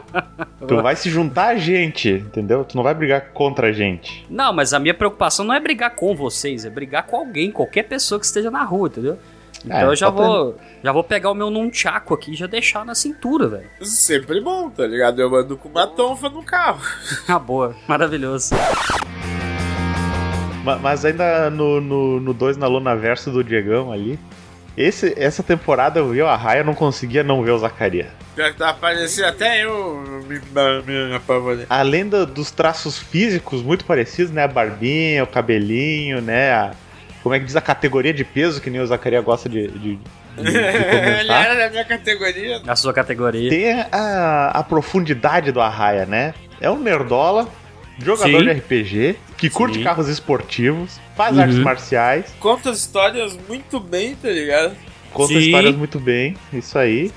[0.68, 2.64] tu vai se juntar a gente, entendeu?
[2.64, 4.24] Tu não vai brigar contra a gente.
[4.30, 7.84] Não, mas a minha preocupação não é brigar com vocês, é brigar com alguém, qualquer
[7.84, 9.18] pessoa que esteja na rua, entendeu?
[9.64, 12.84] Então É, eu já vou, já vou pegar o meu nunchaku aqui e já deixar
[12.84, 13.70] na cintura, velho.
[13.80, 15.20] Sempre bom, tá ligado?
[15.22, 16.80] Eu ando com uma tonfa no carro.
[17.26, 18.54] Ah, boa, maravilhoso.
[20.64, 24.18] Ma- Mas ainda no 2 no, no dois na Lona Verso do Diegão ali,
[24.76, 28.08] esse, essa temporada eu vi a Raia, eu não conseguia não ver o Zacaria.
[28.58, 30.40] Tá aparecendo até eu me,
[30.84, 31.66] me, me apavorei.
[31.70, 34.42] Além do- dos traços físicos muito parecidos, né?
[34.42, 36.52] A barbinha, o cabelinho, né?
[36.52, 36.70] A-
[37.22, 39.78] como é que diz a categoria de peso que nem o Zacaria gosta de, de,
[39.78, 40.00] de- de
[41.20, 42.60] Ele era da minha categoria.
[42.66, 43.48] A sua categoria.
[43.48, 46.34] Tem a, a profundidade do Arraia, né?
[46.60, 47.46] É um nerdola,
[47.98, 48.44] jogador Sim.
[48.44, 49.84] de RPG, que curte Sim.
[49.84, 51.42] carros esportivos, faz Uhum.
[51.42, 54.76] artes marciais, Conta histórias muito bem, tá ligado?
[55.12, 55.38] conta Sim.
[55.38, 57.12] histórias muito bem, isso aí.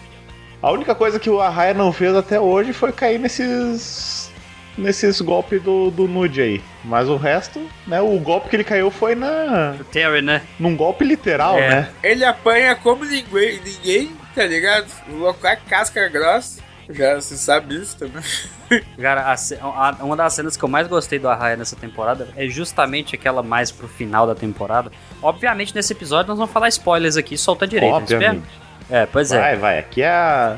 [0.62, 4.32] A única coisa que o Arraia não fez até hoje foi cair nesses
[4.78, 6.62] nesses golpes do, do nude aí.
[6.84, 10.44] Mas o resto, né, o golpe que ele caiu foi na O Terry, né?
[10.60, 11.70] num golpe literal, É.
[11.70, 11.90] né?
[12.04, 14.86] Ele apanha como ninguém, ninguém tá ligado?
[15.10, 16.62] O local é casca grossa.
[16.90, 18.24] Já se sabe isso também.
[19.02, 22.48] Cara, a a- uma das cenas que eu mais gostei do Arraia nessa temporada é
[22.48, 24.92] justamente aquela mais pro final da temporada.
[25.22, 27.94] Obviamente, nesse episódio nós vamos falar spoilers aqui, solta direito.
[27.94, 28.44] Obviamente.
[28.82, 29.02] Espera?
[29.04, 29.40] É, pois é.
[29.40, 29.80] Vai, vai.
[29.80, 30.58] Aqui é a,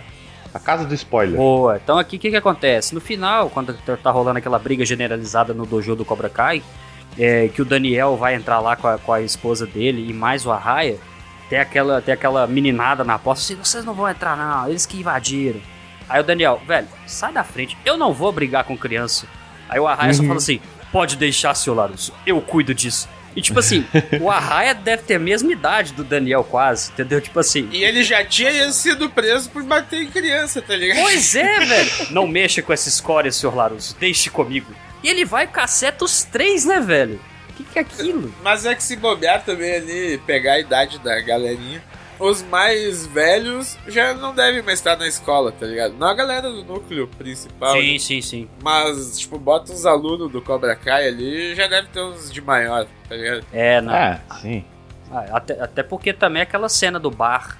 [0.53, 1.37] a casa do spoiler.
[1.37, 1.79] Boa.
[1.83, 2.93] Então aqui o que, que acontece?
[2.93, 6.61] No final, quando tá- tá rolando aquela briga generalizada no dojo do Cobra Kai,
[7.17, 10.45] é, que o Daniel vai entrar lá com a, com a esposa dele e mais
[10.45, 10.97] o Arraia,
[11.49, 14.99] tem aquela, tem aquela meninada na porta assim, vocês não vão entrar não, eles que
[14.99, 15.59] invadiram.
[16.09, 19.27] Aí o Daniel, velho, sai da frente, eu não vou brigar com criança.
[19.69, 20.59] Aí o Arraia só fala assim,
[20.91, 23.07] pode deixar, seu Larusso, eu cuido disso.
[23.35, 23.85] E tipo assim,
[24.19, 27.21] o Arraia deve ter a mesma idade do Daniel quase, entendeu?
[27.21, 30.99] Tipo assim, E ele já tinha sido preso por bater em criança, tá ligado?
[31.01, 31.91] Pois é, velho.
[32.09, 33.95] Não mexa com essa escória, senhor Larusso.
[33.99, 34.73] Deixe comigo.
[35.03, 37.21] E ele vai caceta os três, né, velho?
[37.49, 38.33] O que, que é aquilo?
[38.41, 41.83] Mas é que se bobear também ali, pegar a idade da galerinha,
[42.19, 45.93] os mais velhos já não devem mais estar na escola, tá ligado?
[45.97, 47.75] Não a galera do núcleo principal.
[47.75, 47.97] né?
[47.99, 48.49] sim, sim.
[48.61, 52.85] Mas, tipo, bota uns alunos do Cobra Kai ali, já deve ter uns de maior,
[53.07, 53.45] tá ligado?
[53.53, 53.93] É, não.
[53.93, 54.65] Ah, sim.
[55.11, 57.57] Ah, Até, até porque também aquela cena do bar,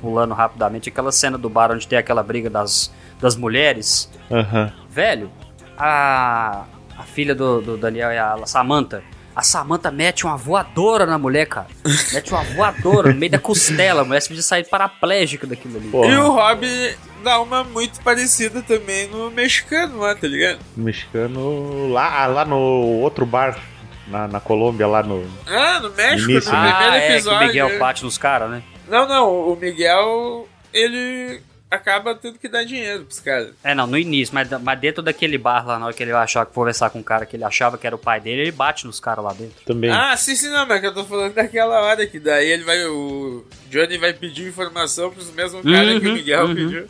[0.00, 4.10] pulando rapidamente, aquela cena do bar onde tem aquela briga das, das mulheres.
[4.30, 4.72] Aham.
[4.88, 5.30] Velho,
[5.76, 6.64] a,
[6.96, 9.02] a filha do, do Daniel é a Samantha.
[9.34, 11.66] A Samantha mete uma voadora na mulher, cara.
[12.12, 14.02] Mete uma voadora no meio da costela.
[14.02, 15.88] A mulher podia sair paraplégica daquilo ali.
[15.88, 16.08] Porra.
[16.08, 20.58] E o Rob dá uma muito parecida também no mexicano lá, tá ligado?
[20.76, 23.58] Mexicano lá, lá no outro bar,
[24.06, 25.24] na, na Colômbia, lá no.
[25.46, 26.72] Ah, no México, Início, no né?
[26.72, 27.38] primeiro Ah, é, que o.
[27.38, 28.62] Miguel bate nos caras, né?
[28.88, 31.40] Não, não, o Miguel, ele
[31.72, 33.54] acaba tendo que dar dinheiro pros caras.
[33.64, 36.46] É, não, no início, mas, mas dentro daquele bar lá, na hora que ele achava
[36.46, 38.86] que conversar com um cara que ele achava que era o pai dele, ele bate
[38.86, 39.64] nos caras lá dentro.
[39.64, 39.90] Também.
[39.90, 42.84] Ah, sim, sim, não, mas que eu tô falando daquela hora que daí ele vai.
[42.84, 46.54] O Johnny vai pedir informação pros mesmos caras que o Uhum, Miguel uhum.
[46.54, 46.86] pediu.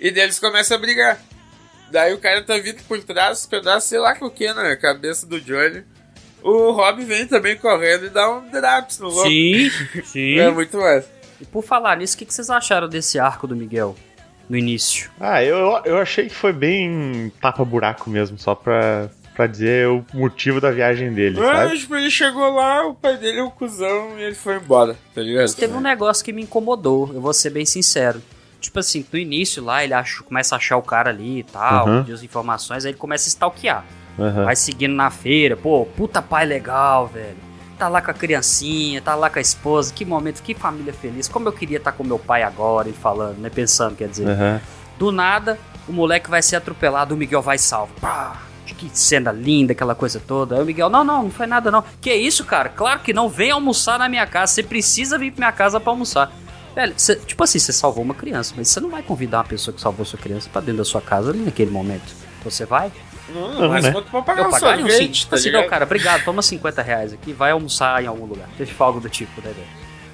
[0.00, 1.20] E daí eles começam a brigar.
[1.90, 5.26] Daí o cara tá vindo por trás, pedaço, sei lá com o que, na cabeça
[5.26, 5.84] do Johnny.
[6.42, 9.28] O Rob vem também correndo e dá um draps no louco.
[9.28, 9.70] Sim,
[10.04, 10.38] sim.
[10.38, 11.04] É muito mais.
[11.40, 13.96] E por falar nisso, o que, que vocês acharam desse arco do Miguel
[14.48, 15.10] no início?
[15.20, 20.60] Ah, eu, eu achei que foi bem tapa-buraco mesmo, só pra, pra dizer o motivo
[20.60, 21.68] da viagem dele, sabe?
[21.68, 24.96] Mas, tipo, ele chegou lá, o pai dele é um cuzão e ele foi embora,
[25.14, 25.54] tá ligado?
[25.54, 28.20] Teve um negócio que me incomodou, eu vou ser bem sincero.
[28.60, 31.86] Tipo assim, no início lá, ele acha, começa a achar o cara ali e tal,
[31.86, 32.06] Uhum.
[32.12, 33.84] as informações, aí ele começa a stalkear.
[34.18, 34.44] Aham.
[34.44, 37.36] Vai seguindo na feira, pô, puta pai legal, velho.
[37.78, 41.26] Tá lá com a criancinha, tá lá com a esposa, que momento, que família feliz.
[41.28, 43.50] Como eu queria estar com meu pai agora e falando, né?
[43.50, 44.28] Pensando, quer dizer.
[44.28, 44.60] Aham.
[44.98, 45.58] Do nada,
[45.88, 47.92] o moleque vai ser atropelado, o Miguel vai salvo.
[48.00, 50.54] Pá, que cena linda, aquela coisa toda.
[50.56, 51.82] Aí o Miguel, não, não, não foi nada não.
[52.00, 52.68] Que isso, cara?
[52.68, 54.52] Claro que não, vem almoçar na minha casa.
[54.52, 56.30] Você precisa vir pra minha casa pra almoçar.
[56.76, 59.74] Velho, cê- tipo assim, você salvou uma criança, mas você não vai convidar uma pessoa
[59.74, 62.14] que salvou sua criança pra dentro da sua casa ali naquele momento.
[62.44, 62.92] Você vai?
[63.28, 63.92] Não, Não, mas né?
[63.92, 65.62] quanto pra pagar Eu um pagaria um sorvete, tá assim, ligado?
[65.62, 68.48] não, cara, obrigado, toma 50 reais aqui, vai almoçar em algum lugar.
[68.58, 69.66] Teve algo do tipo, né, velho?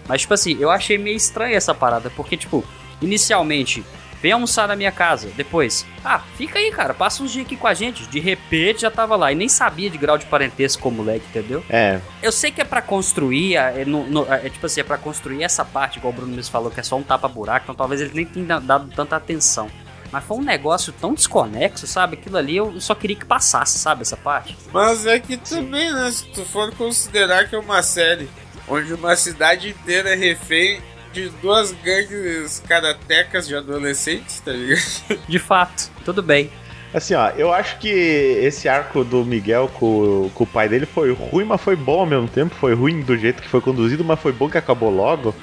[0.07, 2.64] Mas, tipo assim, eu achei meio estranha essa parada, porque, tipo,
[3.03, 3.85] inicialmente,
[4.23, 7.66] vem almoçar na minha casa, depois, ah, fica aí, cara, passa uns dias aqui com
[7.66, 8.07] a gente.
[8.07, 11.25] De repente já tava lá, e nem sabia de grau de parentesco com o moleque,
[11.31, 11.64] entendeu?
[11.68, 14.99] É, Eu sei que é pra construir, é, no- no- é tipo assim, é pra
[14.99, 18.01] construir essa parte, igual o Bruno mesmo falou, que é só um tapa-buraco, então talvez
[18.01, 19.68] ele nem tenha dado tanta atenção.
[20.12, 22.16] Mas foi um negócio tão desconexo, sabe?
[22.16, 24.03] Aquilo ali eu só queria que passasse, sabe?
[24.03, 24.57] Essa parte.
[24.73, 26.11] Mas é que também, né?
[26.11, 28.29] Se tu for considerar que é uma série
[28.68, 30.81] onde uma cidade inteira é refém
[31.12, 34.81] de duas gangues karatecas de adolescentes, tá ligado?
[35.29, 36.51] De fato, tudo bem.
[36.94, 41.12] assim, ó, eu acho que esse arco do Miguel com, com o pai dele foi
[41.12, 42.55] ruim, mas foi bom ao mesmo tempo.
[42.55, 45.35] Foi ruim do jeito que foi conduzido, mas foi bom que acabou logo.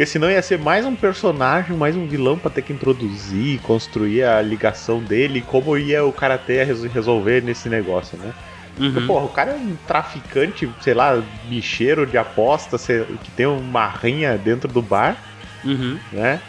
[0.00, 4.22] Porque senão ia ser mais um personagem, mais um vilão pra ter que introduzir, construir
[4.24, 6.10] a ligação dele, como ia o
[6.64, 8.32] res- resolver nesse negócio, né?
[8.78, 9.06] Porque, Uhum.
[9.06, 14.38] porra, o cara é um traficante, sei lá, bicheiro de aposta, que tem uma rinha
[14.38, 15.18] dentro do bar,
[15.62, 15.98] Uhum.
[16.10, 16.40] né?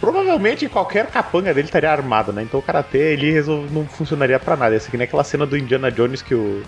[0.00, 2.42] Provavelmente qualquer capanga dele estaria armado, né?
[2.42, 4.74] Então o karatê ele resol- não funcionaria pra nada.
[4.74, 6.60] Essa aqui nem aquela cena do Indiana Jones que o,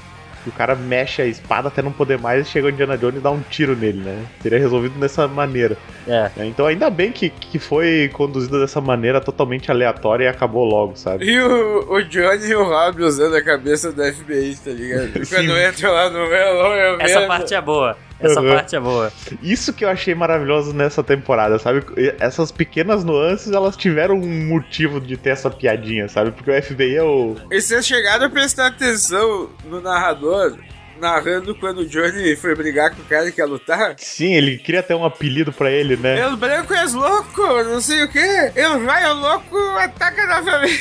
[0.48, 3.20] o cara mexe a espada até não poder mais e chega o Indiana Jones e
[3.20, 4.24] dá um tiro nele, né?
[4.40, 5.76] Seria resolvido dessa maneira.
[6.06, 6.30] É.
[6.36, 6.46] né?
[6.46, 11.24] Então ainda bem que, que foi conduzido dessa maneira totalmente aleatória e acabou logo, sabe?
[11.24, 15.12] E o, o Johnny e o Rob usando a cabeça do FBI, tá ligado?
[15.24, 15.34] Sim.
[15.34, 17.28] Quando entra lá no melão, eu Essa vendo.
[17.28, 17.96] parte é boa.
[18.20, 18.48] Essa Uhum.
[18.50, 19.12] parte é boa.
[19.42, 21.82] Isso que eu achei maravilhoso nessa temporada, sabe?
[22.18, 26.32] Essas pequenas nuances, elas tiveram um motivo de ter essa piadinha, sabe?
[26.32, 27.36] Porque o FBI é o.
[27.50, 30.56] E vocês chegaram a prestar atenção no narrador,
[31.00, 33.94] narrando quando o Johnny foi brigar com o cara que ia lutar?
[33.98, 36.18] Sim, ele queria ter um apelido pra ele, né?
[36.20, 38.18] El branco é louco, não sei o que.
[38.54, 40.78] El raio louco ataca na família.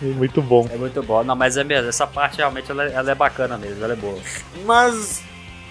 [0.00, 0.68] Muito bom.
[0.72, 1.24] É muito bom.
[1.24, 1.88] Não, mas é mesmo.
[1.88, 3.82] Essa parte realmente ela, é- ela é bacana mesmo.
[3.82, 4.18] Ela é boa.
[4.64, 5.22] Mas,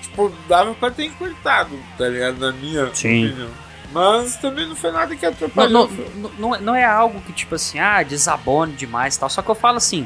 [0.02, 2.38] tipo, dava pra ter encurtado, tá ligado?
[2.38, 3.28] Na minha Sim.
[3.28, 3.50] opinião.
[3.94, 5.90] Mas também não foi nada que atrapalhou.
[5.90, 9.30] não, não- não é- não é algo que, tipo assim, ah, desabone demais e tal.
[9.30, 10.06] Só que eu falo assim: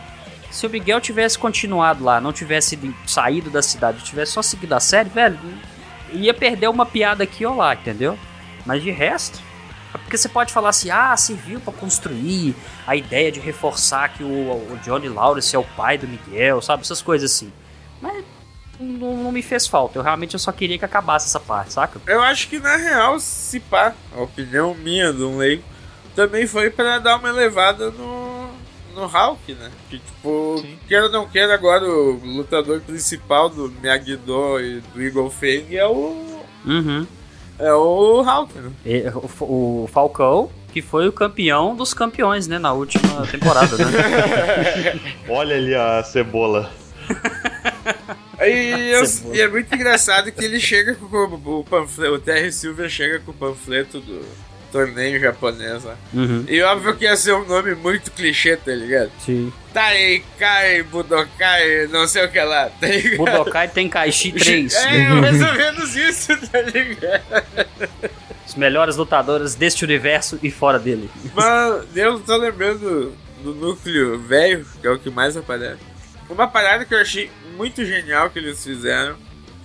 [0.52, 4.80] se o Miguel tivesse continuado lá, não tivesse saído da cidade, tivesse só seguido a
[4.80, 5.40] série, velho,
[6.12, 8.20] ia perder uma piada aqui ou lá, entendeu?
[8.66, 9.40] Mas de resto.
[9.94, 12.54] é Porque você pode falar assim, ah, serviu pra construir
[12.86, 16.84] a ideia de reforçar que o, o Johnny Lawrence é o pai do Miguel, sabe?
[16.84, 17.52] Essas coisas assim.
[18.02, 18.24] Mas
[18.78, 19.98] não, não me fez falta.
[19.98, 22.02] Eu realmente eu só queria que acabasse essa parte, saca?
[22.06, 25.64] Eu acho que na real, se pá, a opinião minha de um leigo,
[26.14, 28.41] também foi pra dar uma elevada no,
[28.92, 29.72] no Hulk, né?
[29.90, 35.30] Que tipo, queira ou não queira, agora o lutador principal do Miyagi-Do e do Eagle
[35.30, 36.42] Fang é o.
[36.66, 37.08] Uhum.
[37.60, 38.72] É o Hulk, né?
[38.86, 39.04] E,
[39.40, 42.58] o, o Falcão, que foi o campeão dos campeões, né?
[42.60, 45.00] Na última temporada, né?
[45.30, 46.72] Olha ali a cebola.
[48.42, 52.52] E, eu- e é muito engraçado que ele chega com o, o panfleto, o Terry
[52.52, 54.26] Silver chega com o panfleto do
[54.72, 55.96] torneio japonês lá.
[56.14, 56.46] Uhum.
[56.48, 59.12] E óbvio que ia ser um nome muito clichê, tá ligado?
[59.20, 59.52] Sim.
[59.74, 63.18] Taikai, Budokai, não sei o que lá, tá ligado?
[63.18, 64.74] Budokai Tenkaichi 3.
[64.92, 67.46] É, mais ou menos isso, tá ligado?
[68.48, 71.10] Os melhores lutadores deste universo e fora dele.
[71.34, 75.80] Mas eu tô lembrando do núcleo velho, que é o que mais aparece.
[76.30, 79.16] Uma parada que eu achei muito genial que eles fizeram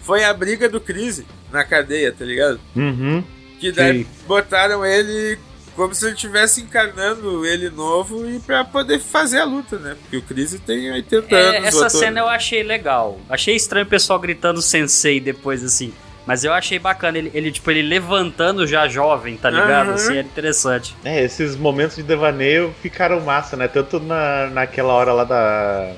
[0.02, 2.60] foi a briga do Crise na cadeia, tá ligado?
[2.74, 3.22] Uhum.
[3.60, 4.06] Que daí Sim.
[4.26, 5.38] botaram ele
[5.74, 9.94] como se ele estivesse encarnando ele novo e pra poder fazer a luta, né?
[10.00, 11.68] Porque o Chris tem 80 É, anos.
[11.68, 12.20] essa cena né?
[12.22, 13.20] eu achei legal.
[13.28, 15.92] Achei estranho o pessoal gritando sensei depois, assim.
[16.26, 19.88] Mas eu achei bacana ele, ele, tipo, ele levantando já jovem, tá ligado?
[19.88, 19.94] Aham.
[19.94, 20.96] Assim, era interessante.
[21.04, 23.68] É, esses momentos de devaneio ficaram massa, né?
[23.68, 25.92] Tanto na, naquela hora lá da,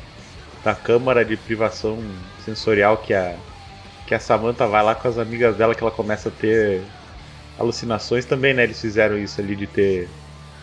[0.65, 1.99] da câmara de privação
[2.45, 3.37] sensorial que a,
[4.07, 6.83] que a Samantha vai lá com as amigas dela, que ela começa a ter
[7.59, 8.65] alucinações também, né?
[8.65, 10.09] Eles fizeram isso ali de ter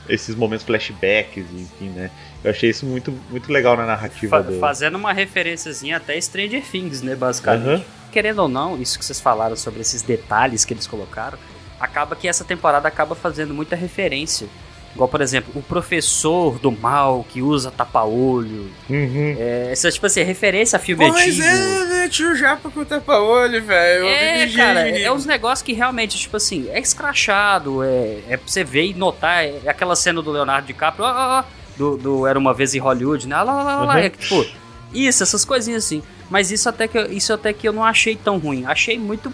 [0.07, 2.11] esses momentos flashbacks, enfim, né?
[2.43, 4.59] Eu achei isso muito, muito legal na narrativa Fa- do.
[4.59, 7.67] Fazendo uma referenciazinha até Stranger Things, né, basicamente.
[7.67, 7.83] Aham.
[8.11, 11.37] Querendo ou não, isso que vocês falaram sobre esses detalhes que eles colocaram,
[11.79, 14.47] acaba que essa temporada acaba fazendo muita referência.
[14.95, 18.71] Igual, por exemplo, o professor do mal que usa tapa-olho.
[18.89, 19.35] Uhum.
[19.37, 21.43] É, essa, tipo assim, referência a filme Pois antigo.
[21.43, 22.09] é, né?
[22.09, 24.05] Tio Japa com tapa-olho, velho.
[24.05, 28.63] É, cara, é uns negócios que realmente, tipo assim, é escrachado, é, é pra você
[28.63, 31.43] ver e notar, é aquela cena do Leonardo DiCaprio, ó, ó, ó,
[31.75, 33.99] do, do Era Uma Vez em Hollywood, né, lá, lá, lá, lá, Uhum.
[33.99, 34.45] é que, tipo,
[34.93, 38.15] isso, essas coisinhas assim, mas isso até, que, eu- isso até que eu não achei
[38.15, 39.33] tão ruim, achei muito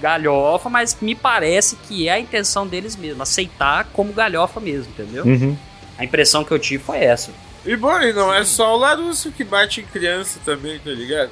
[0.00, 5.24] galhofa, mas me parece que é a intenção deles mesmo, aceitar como galhofa mesmo, entendeu?
[5.24, 5.56] Uhum.
[5.98, 7.30] A impressão que eu tive foi essa.
[7.64, 11.30] E bom, e não é só o Larusso que bate em criança também, tá ligado?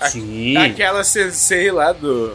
[0.00, 0.56] A- Sim.
[0.56, 2.34] Aquela sensei lá do.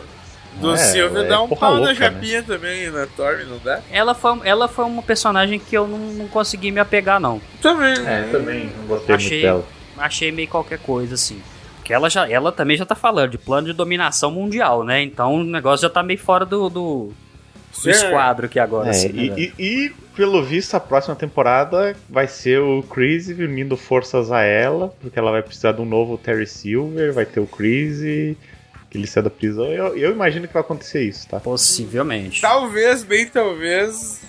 [0.55, 1.95] Do É, Silver é dá um pau na louca, né?
[1.95, 3.81] Japinha também, na Torme, não dá?
[3.91, 7.41] Ela foi, ela foi uma personagem que eu não, não consegui me apegar, não.
[7.61, 7.93] Também.
[8.07, 9.65] É, também não gostei Achei- muito dela.
[9.97, 11.41] achei meio qualquer coisa, assim.
[11.85, 15.03] Porque ela, já, ela também já tá falando de plano de dominação mundial, né?
[15.03, 17.13] Então o negócio já tá meio fora do, do,
[17.83, 17.91] do É.
[17.91, 19.53] esquadro aqui agora, É, assim, né, e, velho?
[19.59, 24.95] e- e, pelo visto, a próxima temporada vai ser o Chris unindo forças a ela,
[24.99, 28.35] porque ela vai precisar de um novo Terry Silver, vai ter o Chris e
[28.89, 29.65] que ele sai da prisão.
[29.65, 31.39] Eu, eu imagino que vai acontecer isso, tá?
[31.39, 32.41] Possivelmente.
[32.41, 34.21] Talvez, bem talvez,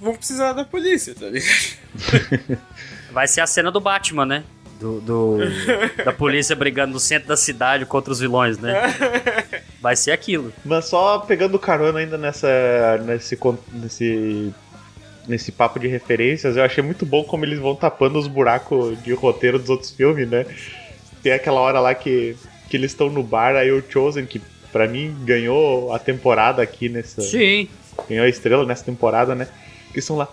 [0.00, 2.58] vão precisar da polícia, tá ligado?
[3.12, 4.44] Vai ser a cena do Batman, né?
[4.80, 5.38] Do, do-
[6.04, 8.74] da polícia brigando no centro da cidade contra os vilões, né?
[9.80, 10.52] Vai ser aquilo.
[10.64, 12.48] Mas só pegando carona ainda nessa,
[13.04, 13.38] nesse,
[13.72, 14.54] nesse,
[15.28, 19.12] nesse papo de referências, eu achei muito bom como eles vão tapando os buracos de
[19.12, 20.44] roteiro dos outros filmes, né?
[21.22, 22.36] Tem aquela hora lá que,
[22.68, 24.40] que eles estão no bar, aí o Chosen, que
[24.72, 27.22] pra mim ganhou a temporada aqui nessa.
[27.22, 27.68] Sim.
[28.08, 29.46] ganhou a estrela nessa temporada, né?
[29.92, 30.28] Que estão lá.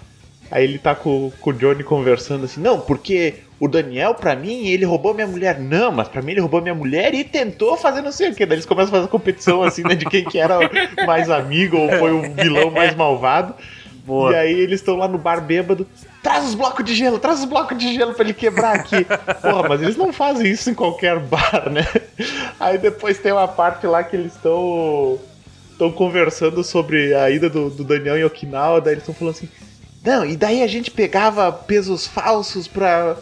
[0.52, 4.68] Aí ele tá com, com o Johnny conversando assim, não, porque o Daniel, pra mim,
[4.68, 5.60] ele roubou minha mulher.
[5.60, 8.46] Não, mas pra mim ele roubou minha mulher e tentou fazer não sei o que.
[8.46, 9.96] Daí eles começam a fazer competição assim, né?
[9.96, 10.58] De quem que era
[11.06, 13.54] mais amigo ou foi o vilão mais malvado.
[14.04, 14.32] Boa.
[14.32, 15.88] E aí eles estão lá no bar bêbado.
[16.24, 19.06] Traz os blocos de gelo, traz os blocos de gelo pra ele quebrar aqui.
[19.42, 21.88] Porra, mas eles não fazem isso em qualquer bar, né?
[22.60, 25.20] Aí depois tem uma parte lá que eles estão
[25.72, 29.50] estão conversando sobre a ida do, do Daniel em Okinawa, daí eles estão falando assim,
[30.04, 33.18] não, e daí a gente pegava pesos falsos pra,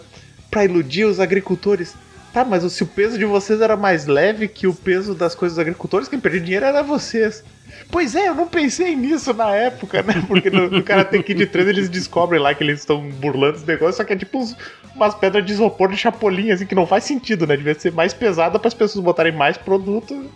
[0.49, 1.93] pra iludir os agricultores.
[2.31, 5.55] Tá, mas se o peso de vocês era mais leve que o peso das coisas
[5.55, 7.43] dos agricultores, quem perdia dinheiro era vocês.
[7.91, 10.23] Pois é, eu não pensei nisso na época, né?
[10.27, 13.95] Porque no, no Karate Kid 3 eles descobrem lá que eles estão burlando os negócios,
[13.95, 14.55] só que é tipo uns-
[14.95, 17.57] umas pedras de isopor de chapolim, assim, que não faz sentido, né?
[17.57, 20.29] Devia ser mais pesada para as pessoas botarem mais produto,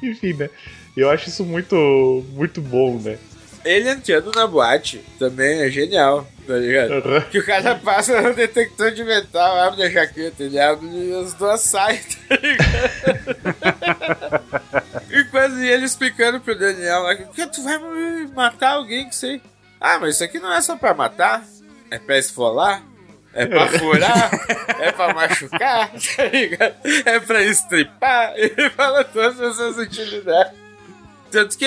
[0.00, 0.48] enfim, né?
[0.96, 3.16] Eu acho isso muito, muito bom, né?
[3.64, 6.92] Ele entrando na boate também é genial, tá ligado?
[6.94, 7.20] Aham.
[7.22, 11.32] Que o cara passa no detector de metal, abre a jaqueta, ele abre e as
[11.34, 13.32] duas saem, tá ligado?
[15.10, 17.78] e quando ele explicando pro Daniel lá, que tu vai
[18.34, 19.40] matar alguém que sei.
[19.80, 21.44] Ah, mas isso aqui não é só pra matar,
[21.90, 22.82] é pra esfolar.
[23.34, 24.30] É pra furar,
[24.78, 26.74] é pra machucar, tá ligado?
[27.06, 30.52] É pra estripar, ele fala todas essas utilidades.
[31.30, 31.64] Tanto que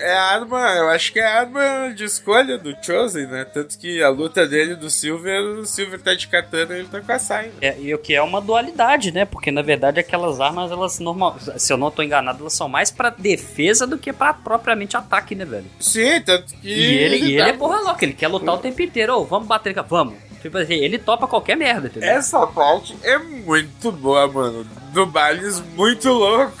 [0.00, 3.44] é, a arma, eu acho que é a arma de escolha do Chosen, né?
[3.44, 7.00] Tanto que a luta dele do Silver, o Silver tá de katana e ele tá
[7.00, 7.52] com a saia.
[7.60, 9.24] É, e o que é uma dualidade, né?
[9.24, 12.90] Porque na verdade aquelas armas, elas normal, se eu não tô enganado, elas são mais
[12.90, 15.66] pra defesa do que pra propriamente ataque, né, velho?
[15.78, 16.68] Sim, tanto que.
[16.68, 19.14] E ele, e ele é porra louca, ele quer lutar o tempo inteiro.
[19.14, 20.29] Ô, vamos bater, vamos.
[20.42, 22.08] Tipo assim, ele topa qualquer merda, entendeu?
[22.08, 24.64] Essa parte é muito boa, mano.
[24.92, 26.52] Do Bales muito louco.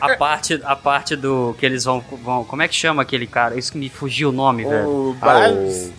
[0.00, 2.44] A parte, a parte do que eles vão, vão.
[2.44, 3.58] Como é que chama aquele cara?
[3.58, 4.86] Isso que me fugiu o nome, velho.
[4.88, 5.92] O Ah, Bales.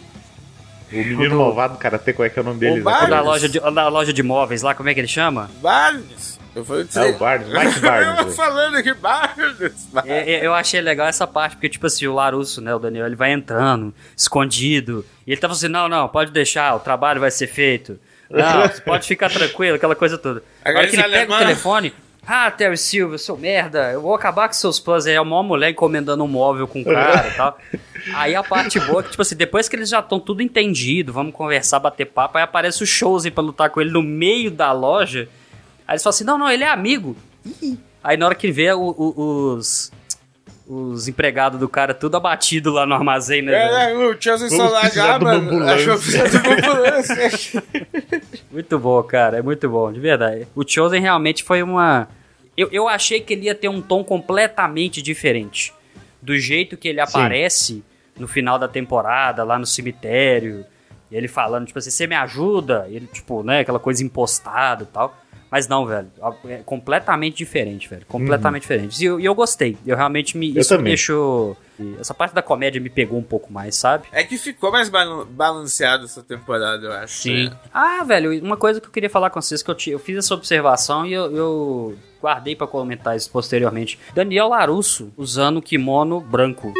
[0.92, 2.82] o, o menino malvado karate, qual é que é o nome dele?
[2.82, 2.88] O.
[2.88, 5.50] O da loja, de, o da loja de móveis lá, como é que ele chama?
[5.62, 6.31] Barnes.
[6.56, 8.36] Eu falei É o Barnes, Mike Eu Barnes.
[8.36, 9.88] falando aqui, Barnes.
[10.06, 13.06] É, é, eu achei legal essa parte, porque, tipo assim, o Larusso, né, o Daniel,
[13.06, 17.32] ele vai entrando, escondido, e ele tava assim, não, não, pode deixar, o trabalho vai
[17.32, 18.00] ser feito.
[18.30, 20.44] Não, você pode ficar tranquilo, aquela coisa toda.
[20.64, 21.94] Agora Agora que ele pega o telefone,
[22.28, 25.08] Ah, Terry Silver, seu merda, eu vou acabar com seus planos.
[25.08, 27.58] Aí é uma mulher encomendando um móvel com o cara e tal.
[28.14, 31.12] Aí a parte boa é que, tipo assim, depois que eles já estão tudo entendido,
[31.14, 34.72] vamos conversar, bater papo, aí aparece o Chosen pra lutar com ele no meio da
[34.72, 35.28] loja.
[35.92, 37.18] Aí eles falam assim: não, não, ele é amigo.
[37.62, 37.78] Ih.
[38.02, 39.92] Aí na hora que vê o- o- os.
[40.74, 43.92] Os empregados do cara tudo abatido lá no armazém, né?
[43.92, 44.80] É, o Chelsea Vamos só
[45.20, 45.70] mano.
[45.70, 45.98] Achou.
[48.50, 49.38] Muito bom, cara.
[49.38, 50.48] É muito bom, de verdade.
[50.56, 52.08] O Chosen realmente foi uma.
[52.56, 55.74] Eu, eu achei que ele ia ter um tom completamente diferente.
[56.22, 57.84] Do jeito que ele aparece
[58.18, 60.66] no final da temporada, lá no cemitério.
[61.10, 62.86] E ele falando, tipo assim, você me ajuda?
[62.90, 65.18] E ele, tipo, né, aquela coisa impostada e tal.
[65.52, 66.10] Mas não, velho.
[66.48, 68.06] É completamente diferente, velho.
[68.08, 69.02] Completamente diferente.
[69.02, 69.78] E eu, e eu gostei.
[69.86, 70.56] Eu realmente me.
[70.56, 70.92] Eu isso me também.
[70.92, 71.58] deixou.
[72.00, 74.08] Essa parte da comédia me pegou um pouco mais, sabe?
[74.12, 77.28] É que ficou mais balan- balanceado essa temporada, eu acho.
[77.30, 77.52] né?
[77.74, 80.34] Ah, velho, uma coisa que eu queria falar com vocês, que eu, eu fiz essa
[80.34, 83.98] observação e eu, eu guardei pra comentar isso posteriormente.
[84.14, 86.72] Daniel Larusso usando kimono branco.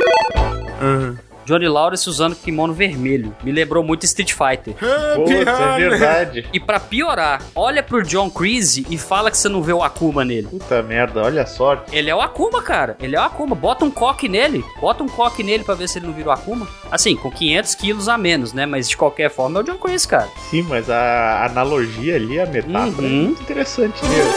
[1.46, 3.36] Johnny Lawrence usando kimono vermelho.
[3.44, 4.74] Me lembrou muito Street Fighter.
[5.16, 6.46] Putz, é verdade.
[6.54, 10.24] E pra piorar, olha pro John Creasy e fala que você não vê o Akuma
[10.24, 10.48] nele.
[10.48, 11.96] Puta merda, olha a sorte.
[11.96, 12.96] Ele é o Akuma, cara.
[13.02, 13.56] Ele é o Akuma.
[13.56, 14.64] Bota um coque nele.
[14.80, 16.68] Bota um coque nele pra ver se ele não vira o Akuma.
[16.92, 18.66] Assim, com 500 quilos a menos, né?
[18.66, 20.30] Mas de qualquer forma é o John Creasy, cara.
[20.50, 23.22] Sim, mas a analogia ali, a metáfora, Uhum.
[23.22, 24.34] é muito interessante mesmo.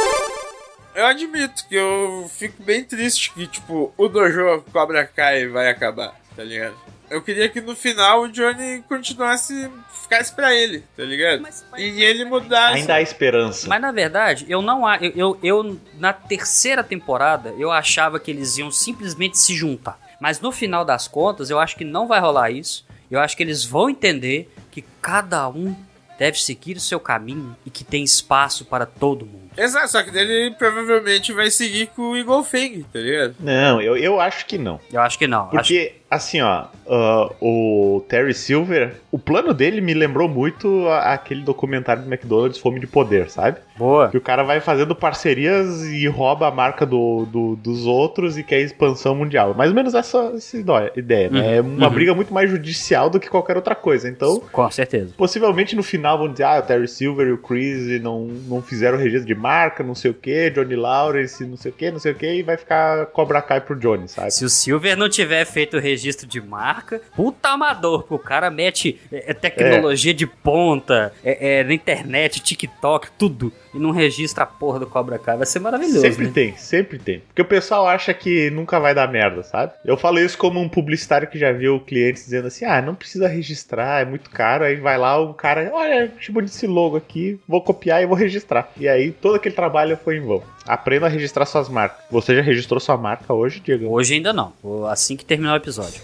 [0.94, 6.14] Eu admito que eu fico bem triste que, tipo, o Dojo Cobra Kai vai acabar,
[6.36, 6.74] tá ligado?
[7.14, 9.70] Eu queria que no final o Johnny continuasse,
[10.02, 11.40] ficasse pra ele, tá ligado?
[11.42, 12.74] Mas- E ele mudasse.
[12.78, 13.68] Ainda há esperança.
[13.68, 18.30] Mas na verdade, eu não a- eu, eu, eu na terceira temporada eu achava que
[18.30, 19.98] eles iam simplesmente se juntar.
[20.20, 22.84] Mas no final das contas, eu acho que não vai rolar isso.
[23.10, 25.76] Eu acho que eles vão entender que cada um
[26.18, 29.43] deve seguir o seu caminho e que tem espaço para todo mundo.
[29.56, 33.34] Exato, só que dele provavelmente vai seguir com o Eagle Fang, tá ligado?
[33.40, 34.80] Não, eu, eu acho que não.
[34.92, 35.42] Eu acho que não.
[35.44, 41.12] Acho Porque, assim, ó, ah, o Terry Silver, o plano dele me lembrou muito a-
[41.14, 43.58] aquele documentário do McDonald's Fome de Poder, sabe?
[43.76, 44.08] boa.
[44.08, 48.42] Que o cara vai fazendo parcerias e rouba a marca do, do- dos outros e
[48.44, 49.52] quer expansão mundial.
[49.54, 50.56] Mais ou menos essa, essa
[50.96, 51.40] ideia, né?
[51.40, 51.92] Uhum, É uma uhum.
[51.94, 54.08] briga muito mais judicial do que qualquer outra coisa.
[54.08, 55.12] Então, Com certeza.
[55.16, 58.96] possivelmente no final vão dizer, ah, o Terry Silver e o Chris não, não fizeram
[58.96, 62.12] registro de marca, não sei o que, Johnny Lawrence, não sei o que, não sei
[62.12, 64.30] o que, e vai ficar Cobra Kai pro Johnny, sabe?
[64.30, 68.50] Se o Silver não tiver feito o registro de marca, puta amador, porque o cara
[68.50, 74.44] mete é, é, tecnologia de ponta, é, é, na internet, TikTok, tudo, e não registra
[74.44, 75.36] a porra do Cobra Kai.
[75.36, 76.32] Vai ser maravilhoso, Sempre né?
[76.32, 77.20] tem, sempre tem.
[77.20, 79.72] Porque o pessoal acha que nunca vai dar merda, sabe?
[79.84, 83.26] Eu falo isso como um publicitário que já viu clientes dizendo assim: ah, não precisa
[83.26, 84.64] registrar, é muito caro.
[84.64, 88.16] Aí vai lá, o cara, olha, que bonito esse logo aqui, vou copiar e vou
[88.16, 88.70] registrar.
[88.76, 90.42] E aí todo aquele trabalho foi em vão.
[90.66, 92.04] Aprenda a registrar suas marcas.
[92.10, 93.88] Você já registrou sua marca hoje, Diego?
[93.90, 94.52] Hoje ainda não,
[94.90, 96.00] assim que terminar o episódio.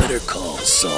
[0.00, 0.90] Better call Saul.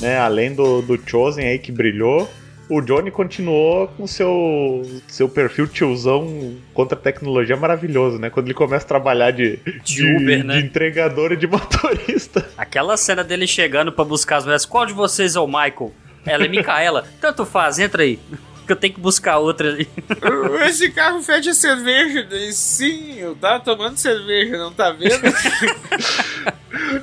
[0.00, 0.18] Né?
[0.18, 2.28] Além do, do Chosen aí que brilhou.
[2.70, 8.30] O Johnny continuou com seu seu perfil tiozão contra a tecnologia maravilhoso, né?
[8.30, 10.60] Quando ele começa a trabalhar de, De Uber, né?
[10.60, 12.48] de entregador e de motorista.
[12.56, 15.92] Aquela cena dele chegando pra buscar as mulheres, qual de vocês é o Michael?
[16.24, 17.04] Ela é Micaela.
[17.20, 18.20] Tanto faz, entra aí.
[18.64, 19.88] Que eu tenho que buscar outra ali.
[20.64, 22.22] Esse carro fede a cerveja.
[22.22, 25.26] Daí, sim, eu tava tomando cerveja, não tá vendo?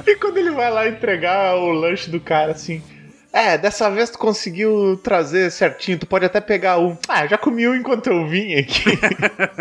[0.07, 2.82] E quando ele vai lá entregar o lanche do cara, assim.
[3.40, 6.98] É, dessa vez tu conseguiu trazer certinho, tu pode até pegar um.
[7.08, 8.84] Ah, já comi um enquanto eu vim aqui.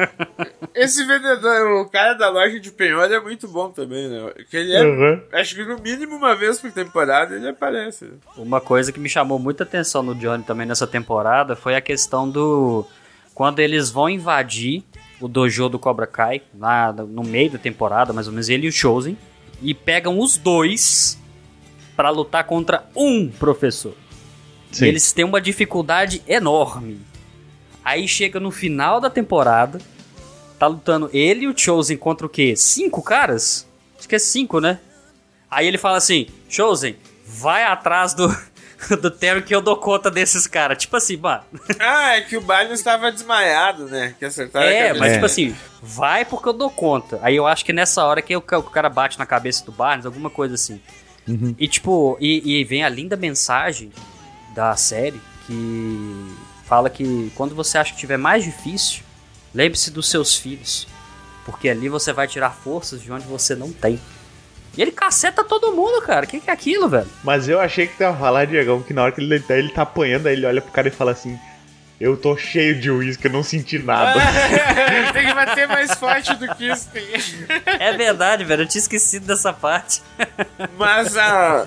[0.74, 4.32] Esse vendedor, o cara da loja de penhor é muito bom também, né?
[4.50, 5.20] Que ele é, Uhum.
[5.30, 8.06] acho que no mínimo uma vez por temporada ele aparece.
[8.36, 12.26] Uma coisa que me chamou muita atenção no Johnny também nessa temporada foi a questão
[12.28, 12.82] do.
[13.34, 14.84] Quando eles vão invadir
[15.20, 18.70] o dojo do Cobra Kai, lá no meio da temporada, mais ou menos, ele e
[18.70, 19.18] o Chosen,
[19.60, 21.18] e pegam os dois
[21.96, 23.94] pra lutar contra um professor.
[24.70, 24.86] Sim.
[24.86, 27.00] Eles têm uma dificuldade enorme.
[27.84, 29.80] Aí chega no final da temporada,
[30.58, 32.54] tá lutando ele e o Chosen contra o quê?
[32.56, 33.66] Cinco caras?
[33.98, 34.78] Acho que é cinco, né?
[35.50, 38.28] Aí ele fala assim: Chosen, vai atrás do,
[39.00, 40.76] do Terry que eu dou conta desses caras.
[40.78, 41.44] Tipo assim, mano.
[41.78, 44.14] Ah, é que o Barney estava desmaiado, né?
[44.18, 45.14] Que acertaram É, mas É.
[45.14, 47.20] tipo assim, vai porque eu dou conta.
[47.22, 50.28] Aí eu acho que nessa hora que o cara bate na cabeça do Barnes, alguma
[50.28, 50.80] coisa assim.
[51.58, 53.90] E tipo, e, e vem a linda mensagem
[54.54, 59.02] da série que fala que quando você acha que tiver mais difícil,
[59.54, 60.86] lembre-se dos seus filhos.
[61.44, 64.00] Porque ali você vai tirar forças de onde você não tem.
[64.76, 66.26] E ele caceta todo mundo, cara.
[66.26, 67.08] O que, que é aquilo, velho?
[67.24, 69.70] Mas eu achei que tu ia falar, Diegão, que na hora que ele deitar, ele
[69.70, 71.38] tá apanhando, aí ele olha pro cara e fala assim:
[71.98, 74.20] Eu tô cheio de uísque, eu não senti nada.
[75.14, 76.90] tem que bater mais forte do que isso.
[76.90, 77.04] Tem.
[77.80, 78.62] É verdade, velho.
[78.62, 80.02] Eu tinha esquecido dessa parte.
[80.76, 81.66] Mas a,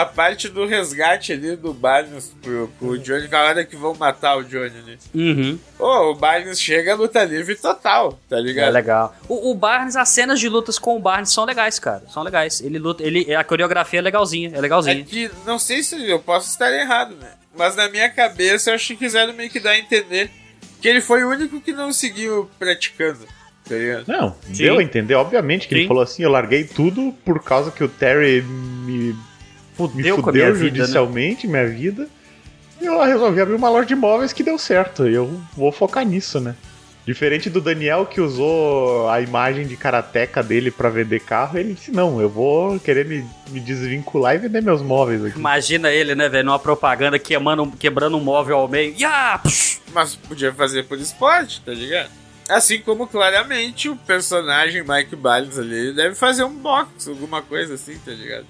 [0.00, 4.36] a parte do resgate ali do Barnes pro, pro Johnny, na hora que vão matar
[4.36, 4.98] o Johnny ali.
[5.14, 5.58] Uhum.
[5.78, 8.72] Ô, o Barnes chega a luta livre total, tá É ligado?
[8.72, 9.14] legal.
[9.28, 12.02] O, o Barnes, as cenas de lutas com o Barnes são legais, cara.
[12.08, 12.60] São legais.
[12.60, 13.02] Ele luta.
[13.02, 14.50] Ele, a coreografia é legalzinha.
[14.54, 15.04] É É legalzinha.
[15.04, 17.30] que, não sei se eu posso estar errado, né?
[17.56, 20.30] Mas na minha cabeça eu acho que quiseram meio que dar a entender
[20.80, 23.26] que ele foi o único que não seguiu praticando,
[23.68, 24.04] tá ligado?
[24.06, 24.52] Não, Sim.
[24.62, 25.80] deu a entender, obviamente, que Sim.
[25.80, 28.44] ele falou assim: Eu larguei tudo por causa que o Terry
[29.78, 30.78] me, me Fudeu fudeu com a minha vida, né?
[30.78, 32.08] judicialmente, minha vida.
[32.80, 35.08] E eu resolvi abrir uma loja de imóveis que deu certo.
[35.08, 36.54] E eu vou focar nisso, né?
[37.08, 41.90] Diferente do Daniel que usou a imagem de karateca dele pra vender carro, ele disse:
[41.90, 45.38] Não, eu vou querer me, me desvincular e vender meus móveis aqui.
[45.38, 48.94] Imagina ele, né, velho, numa propaganda queimando, quebrando um móvel ao meio.
[49.42, 49.80] Psh!
[49.94, 52.10] Mas podia fazer por esporte, tá ligado?
[52.46, 57.74] Assim como claramente o personagem Mike Barnes ali ele deve fazer um box, alguma coisa
[57.74, 58.44] assim, tá ligado?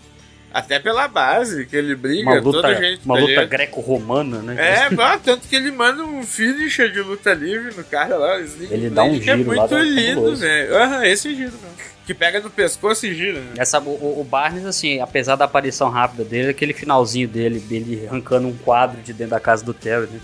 [0.58, 3.04] Até pela base, que ele briga, Uma luta, toda gente.
[3.04, 4.56] uma tá luta greco-romana, né?
[4.58, 4.88] É,
[5.22, 8.40] tanto que ele manda um finisher de luta livre no cara lá.
[8.40, 10.76] Sling Ele dá um Blade, que é giro lá, muito um lindo, velho.
[10.76, 11.88] Aham, esse giro mesmo.
[12.06, 13.52] Que pega no pescoço e gira, né?
[13.58, 18.48] Essa, o, o- Barnes, assim, apesar da aparição rápida dele, aquele finalzinho dele, ele arrancando
[18.48, 20.18] um quadro de dentro da casa do Terry, né?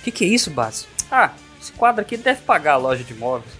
[0.00, 0.88] O que, que é isso, Barnes?
[1.10, 3.52] Ah, esse quadro aqui deve pagar a loja de imóveis.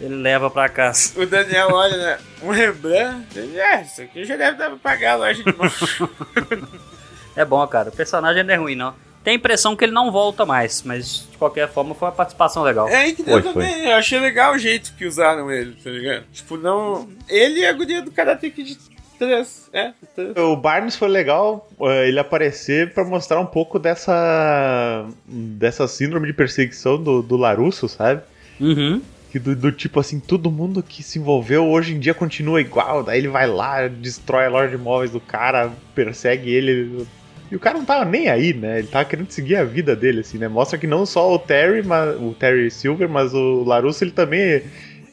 [0.00, 1.20] Ele leva pra casa.
[1.20, 2.18] O Daniel olha, né?
[2.42, 3.38] Um Rembrandt.
[3.38, 5.54] Ele, é, isso aqui já deve dar pra pagar a loja de.
[7.36, 7.90] É bom, cara.
[7.90, 8.92] O personagem não é ruim, não.
[9.22, 12.62] Tem a impressão que ele não volta mais, mas de qualquer forma foi uma participação
[12.62, 12.88] legal.
[12.88, 13.86] É que Foi, deu também.
[13.86, 16.24] Eu achei legal o jeito que usaram ele, tá ligado?
[16.32, 17.08] Tipo, não.
[17.28, 18.78] Ele e a guria do Karate Kid
[19.18, 19.70] 3.
[19.74, 20.36] É, 3.
[20.38, 26.32] O Barnes foi legal eh, ele aparecer pra mostrar um pouco dessa dessa síndrome de
[26.32, 28.22] perseguição do, do Larusso, sabe?
[28.58, 29.02] Uhum.
[29.30, 33.04] Que do, do tipo assim, todo mundo que se envolveu hoje em dia continua igual,
[33.04, 37.06] daí ele vai lá, destrói a loja de imóveis do cara, persegue ele.
[37.50, 38.78] E o cara não tava nem aí, né?
[38.78, 40.48] Ele tava querendo seguir a vida dele, assim, né?
[40.48, 44.62] Mostra que não só o Terry, mas, o Terry Silver, mas o Larusso ele também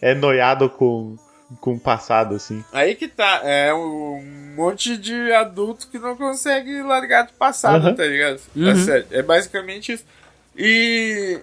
[0.01, 1.15] é noiado com,
[1.59, 2.63] com o passado, assim.
[2.71, 3.41] Aí que tá.
[3.43, 7.95] É um monte de adulto que não consegue largar do passado, Aham.
[7.95, 8.39] tá ligado?
[8.55, 8.69] Uhum.
[8.69, 9.05] É sério.
[9.11, 10.05] É basicamente isso.
[10.55, 11.39] E.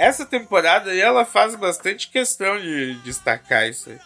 [0.00, 3.98] Essa temporada aí ela faz bastante questão de destacar isso aí.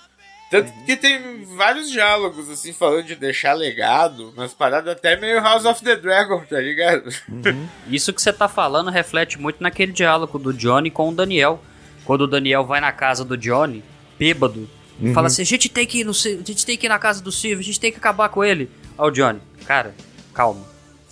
[0.50, 5.64] Tanto que tem vários diálogos, assim, falando de deixar legado, mas parado até meio House
[5.64, 7.10] of the Dragon, tá ligado?
[7.88, 11.60] Isso que você tá falando reflete muito naquele diálogo do Johnny com o Daniel.
[12.04, 13.82] Quando o Daniel vai na casa do Johnny,
[14.18, 14.68] bêbado,
[15.00, 16.98] e fala assim: a gente tem que ir no a gente tem que ir na
[16.98, 18.70] casa do Silvio, a gente tem que acabar com ele.
[18.98, 19.94] Aí o Johnny, cara,
[20.32, 20.64] calma.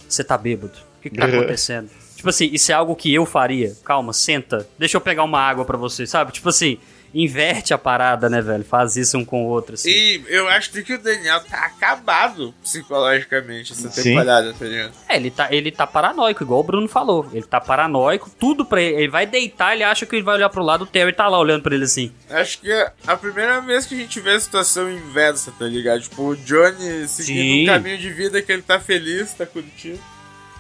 [0.09, 0.75] Você tá bêbado.
[0.99, 1.91] O que, que tá acontecendo?
[2.23, 3.75] Tipo assim, isso é algo que eu faria.
[3.85, 4.69] Calma, senta.
[4.79, 6.31] Deixa eu pegar uma água pra você, sabe?
[6.31, 6.79] Tipo assim,
[7.13, 8.65] inverte a parada, né, velho?
[8.65, 9.91] Faz isso um com o outro, assim.
[9.91, 14.03] E eu acho que o Daniel tá acabado psicologicamente essa Sim.
[14.03, 14.93] temporada, tá ligado?
[15.09, 17.29] É, ele tá, ele tá paranoico, igual o Bruno falou.
[17.33, 19.03] Ele tá paranoico, tudo pra ele.
[19.03, 21.41] Ele vai deitar, ele acha que ele vai olhar pro lado, o Terry tá lá
[21.41, 22.13] olhando pra ele assim.
[22.31, 26.03] Acho que é a primeira vez que a gente vê a situação inversa, tá ligado?
[26.03, 27.63] Tipo, o Johnny seguindo Sim.
[27.65, 30.12] um caminho de vida que ele tá feliz, tá curtindo.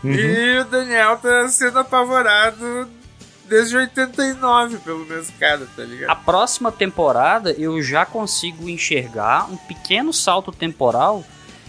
[0.02, 0.12] Uhum.
[0.12, 2.88] E o Daniel tá sendo apavorado
[3.48, 6.24] desde 89, pelo menos, cara, tá A ligado?
[6.24, 11.24] próxima temporada eu já consigo enxergar um pequeno salto temporal.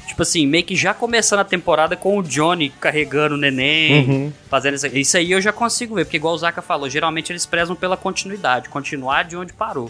[0.07, 4.33] Tipo assim, meio que já começando a temporada com o Johnny carregando o neném, Uhum.
[4.49, 4.87] fazendo isso.
[4.87, 7.95] Isso aí eu já consigo ver, porque igual o Zaka falou, geralmente eles prezam pela
[7.95, 9.89] continuidade, continuar de onde parou.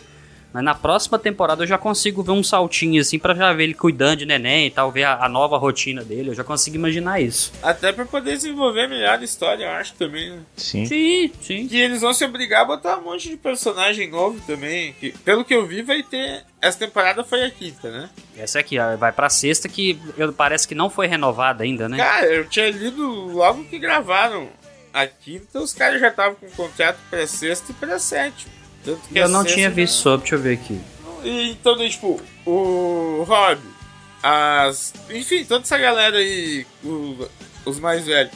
[0.53, 3.73] Mas na próxima temporada eu já consigo ver um saltinho assim pra já ver ele
[3.73, 6.29] cuidando de neném e tal, ver a, a nova rotina dele.
[6.29, 7.51] Eu já consigo imaginar isso.
[7.63, 10.39] Até pra poder desenvolver melhor a história, eu acho também, né?
[10.55, 10.85] Sim.
[10.85, 11.67] Sim, sim.
[11.67, 14.93] Que eles vão se obrigar a botar um monte de personagem novo também.
[14.99, 16.43] Que, pelo que eu vi, vai ter.
[16.61, 18.09] Essa temporada foi a quinta, né?
[18.37, 21.97] Essa aqui, ó, vai pra sexta que eu- parece que não foi renovada ainda, né?
[21.97, 24.47] Cara, eu tinha lido logo que gravaram
[24.93, 28.53] a quinta, os caras já estavam com contrato pra sexta e pra sétima.
[28.83, 30.81] Tanto que eu não tinha já- visto sobre, deixa eu ver aqui.
[31.23, 33.59] Então, tipo, o Rob,
[34.21, 34.93] as.
[35.09, 37.27] Enfim, toda essa galera aí, o-
[37.65, 38.31] os mais velhos,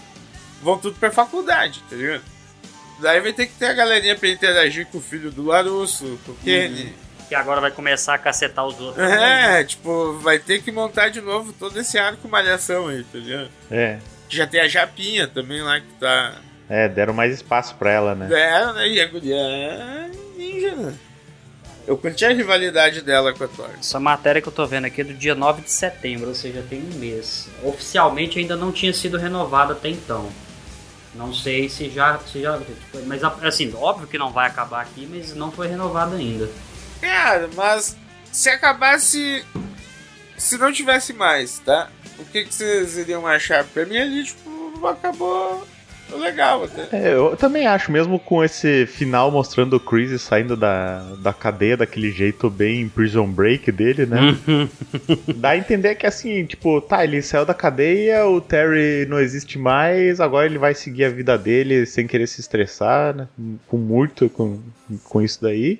[0.61, 2.23] vão tudo pra faculdade, tá ligado?
[3.01, 6.31] Daí vai ter que ter a galerinha pra interagir com o filho do Larusso, com
[6.31, 6.93] o Kenny.
[7.29, 9.03] Que agora vai começar a cacetar os outros.
[9.05, 13.49] É, tipo, vai ter que montar de novo todo esse arco malhação aí, tá ligado?
[13.69, 13.99] É.
[14.29, 16.35] Já tem a Japinha também lá que tá.
[16.69, 18.27] É, deram mais espaço pra ela, né?
[18.31, 18.87] É, né?
[18.87, 20.09] E a guria é
[20.53, 20.97] ninja, né?
[21.87, 23.69] Eu curti a rivalidade dela com a Thor.
[23.79, 26.61] Essa matéria que eu tô vendo aqui é do dia 9 de setembro, ou seja,
[26.69, 27.47] tem um mês.
[27.63, 30.29] Oficialmente ainda não tinha sido renovada até então.
[31.15, 32.19] Não sei se já.
[32.19, 32.59] Se já
[33.05, 36.49] mas assim, óbvio que não vai acabar aqui, mas não foi renovada ainda.
[36.99, 37.95] Cara, mas
[38.33, 39.45] se acabasse.
[40.37, 41.89] Se não tivesse mais, tá?
[42.19, 43.63] O que, que vocês iriam achar?
[43.63, 45.65] Pra mim ali, tipo, acabou
[46.15, 46.87] legal até.
[46.95, 51.75] É, eu também acho, mesmo com esse final mostrando o Chris saindo da, da cadeia
[51.75, 54.37] daquele jeito bem prison break dele, né?
[55.35, 59.59] Dá a entender que assim, tipo, tá, ele saiu da cadeia, o Terry não existe
[59.59, 63.27] mais, agora ele vai seguir a vida dele sem querer se estressar, né?
[63.67, 64.59] Com muito com,
[65.03, 65.79] com isso daí.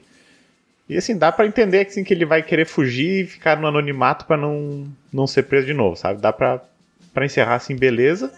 [0.90, 4.26] E assim, dá para entender assim, que ele vai querer fugir e ficar no anonimato
[4.26, 6.22] para não, não ser preso de novo, sabe?
[6.22, 6.62] Dá pra,
[7.14, 8.32] pra encerrar assim, beleza.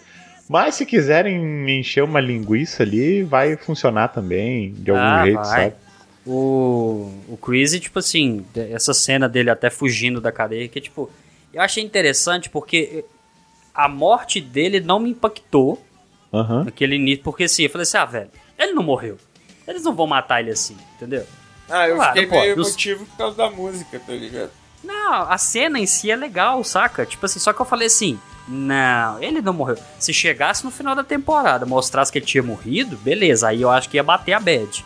[0.50, 5.46] Mas se quiserem encher uma linguiça ali, vai funcionar também, de algum ah, jeito, vai.
[5.46, 5.76] sabe?
[6.26, 11.08] O, o Chris, tipo assim, essa cena dele até fugindo da cadeia, que tipo,
[11.54, 13.06] eu achei interessante porque
[13.76, 15.80] a morte dele não me impactou
[16.34, 16.64] uhum.
[16.64, 19.20] naquele início, porque assim, eu falei assim, ah, velho, ele não morreu.
[19.68, 21.28] Eles não vão matar ele assim, entendeu?
[21.70, 24.50] Ah, eu claro, fiquei pô, meio emotivo por causa da música, tá ligado?
[24.84, 27.06] Não, a cena em si é legal, saca?
[27.06, 28.20] Tipo assim, só que eu falei assim,
[28.50, 29.78] não, ele não morreu.
[30.00, 33.88] Se chegasse no final da temporada, mostrasse que ele tinha morrido, beleza, aí eu acho
[33.88, 34.84] que ia bater a bad.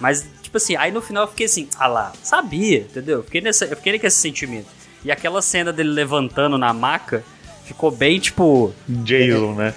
[0.00, 3.18] Mas, tipo assim, aí no final eu fiquei assim, ah lá, sabia, entendeu?
[3.18, 4.66] Eu fiquei, nesse, eu fiquei com esse sentimento.
[5.04, 7.22] E aquela cena dele levantando na maca
[7.64, 8.74] ficou bem tipo.
[8.88, 9.74] Jason, né?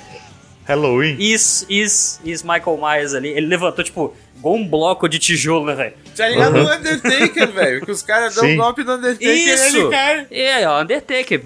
[0.68, 1.16] Halloween.
[1.18, 3.30] Isso, isso, isso, Michael Myers ali.
[3.30, 5.94] Ele levantou, tipo, igual um bloco de tijolo, né, velho?
[6.16, 6.64] Tá ligado uhum.
[6.64, 7.86] no Undertaker, velho?
[7.86, 9.78] Que os caras dão um golpe no Undertaker Isso.
[9.78, 10.28] e ele cai.
[10.30, 11.42] É, ó, Undertaker,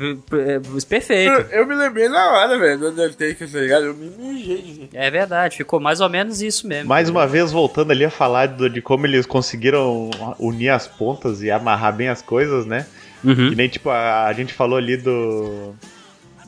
[0.89, 1.45] perfeito.
[1.51, 3.85] Eu, me lembrei na hora, velho, do Undertaker, tá ligado?
[3.85, 4.89] Eu me mijei.
[4.93, 6.89] É verdade, ficou mais ou menos isso mesmo.
[6.89, 10.09] Mais uma vez, voltando ali a falar de, de como eles conseguiram
[10.39, 12.87] unir as pontas e amarrar bem as coisas, né?
[13.23, 13.51] Uhum.
[13.51, 15.75] E nem, tipo, a, a gente falou ali do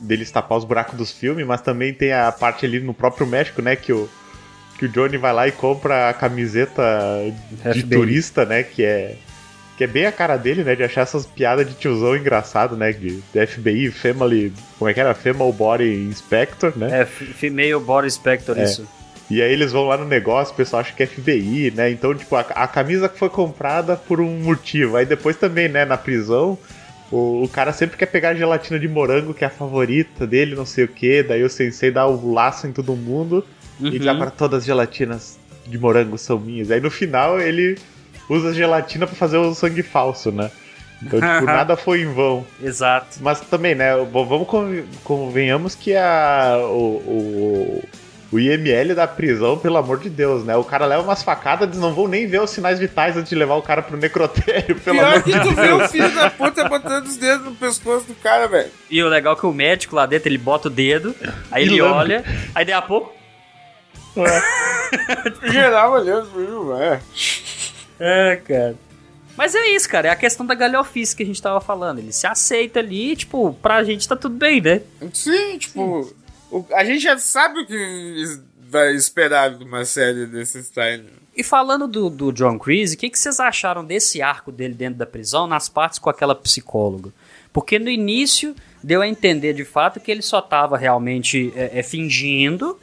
[0.04, 3.60] deles tapar os buracos dos filmes, mas também tem a parte ali no próprio México,
[3.62, 3.74] né?
[3.74, 4.08] Que o,
[4.78, 6.82] que o Johnny vai lá e compra a camiseta
[7.72, 7.96] de FBI.
[7.96, 8.62] turista, né?
[8.62, 9.16] Que é.
[9.76, 10.76] Que é bem a cara dele, né?
[10.76, 12.92] De achar essas piadas de tiozão engraçado, né?
[12.92, 14.52] De, de FBI, Family.
[14.78, 15.14] Como é que era?
[15.14, 17.00] Female Body Inspector, né?
[17.00, 18.64] É, Female Body Inspector, é.
[18.64, 18.86] isso.
[19.30, 21.90] E aí eles vão lá no negócio, o pessoal acha que é FBI, né?
[21.90, 24.96] Então, tipo, a, a camisa foi comprada por um motivo.
[24.96, 26.58] Aí depois também, né, na prisão,
[27.14, 30.56] o, o, cara sempre quer pegar a gelatina de morango, que é a favorita dele,
[30.56, 31.22] não sei o que.
[31.22, 33.44] Daí o sensei dá o laço em todo mundo
[33.80, 33.88] uhum.
[33.88, 36.72] e agora todas as gelatinas de morango são minhas.
[36.72, 37.78] Aí no final ele
[38.28, 40.50] usa a gelatina para fazer o sangue falso, né?
[41.00, 42.44] Então, tipo, nada foi em vão.
[42.60, 43.18] Exato.
[43.20, 43.94] Mas também, né?
[44.10, 44.48] Vamos
[45.04, 47.84] convenhamos que a, o, o,
[48.34, 50.56] o IML da prisão, pelo amor de Deus, né?
[50.56, 53.36] O cara leva umas facadas, eles não vão nem ver os sinais vitais antes de
[53.36, 56.68] levar o cara pro necrotério, pelo Pior amor que tu vê o filho da puta
[56.68, 58.72] botando os dedos no pescoço do cara, velho.
[58.90, 61.14] E o legal é que o médico lá dentro, ele bota o dedo,
[61.48, 63.14] aí ele olha, aí daí a pouco...
[64.16, 65.52] É.
[65.52, 67.00] Geral olhando, é.
[68.00, 68.74] É, cara.
[69.36, 70.08] Mas é isso, cara.
[70.08, 71.98] É a questão da galhofice que a gente tava falando.
[71.98, 74.82] Ele se aceita ali, tipo, pra gente tá tudo bem, né?
[75.12, 76.04] Sim, tipo...
[76.04, 76.23] Sim
[76.54, 78.40] o, a gente já sabe o que
[78.70, 81.04] vai esperar de uma série desse style.
[81.36, 84.98] E falando do, do John Creasy, o que, que vocês acharam desse arco dele dentro
[84.98, 87.10] da prisão, nas partes com aquela psicóloga?
[87.52, 91.82] Porque no início deu a entender de fato que ele só estava realmente é, é,
[91.82, 92.78] fingindo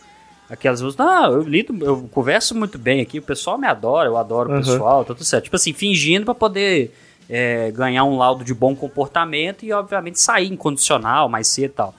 [0.50, 0.98] aquelas coisas.
[0.98, 4.54] Não, eu lido, eu converso muito bem aqui, o pessoal me adora, eu adoro o
[4.54, 4.60] uhum.
[4.60, 5.46] pessoal, tá tudo certo.
[5.46, 6.94] Tipo assim, fingindo para poder
[7.30, 11.96] é, ganhar um laudo de bom comportamento e, obviamente, sair incondicional mais cedo e tal.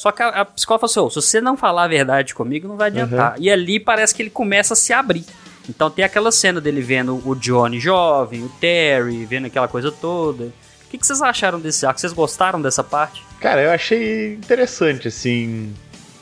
[0.00, 2.66] Só que a, a psicóloga falou assim: oh, se você não falar a verdade comigo,
[2.66, 3.36] não vai adiantar.
[3.36, 3.42] Uhum.
[3.42, 5.26] E ali parece que ele começa a se abrir.
[5.68, 10.44] Então tem aquela cena dele vendo o Johnny jovem, o Terry, vendo aquela coisa toda.
[10.44, 12.00] O que, que vocês acharam desse arco?
[12.00, 13.22] Vocês gostaram dessa parte?
[13.40, 15.70] Cara, eu achei interessante, assim.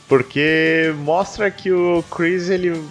[0.09, 2.83] Porque mostra que o Chris, ele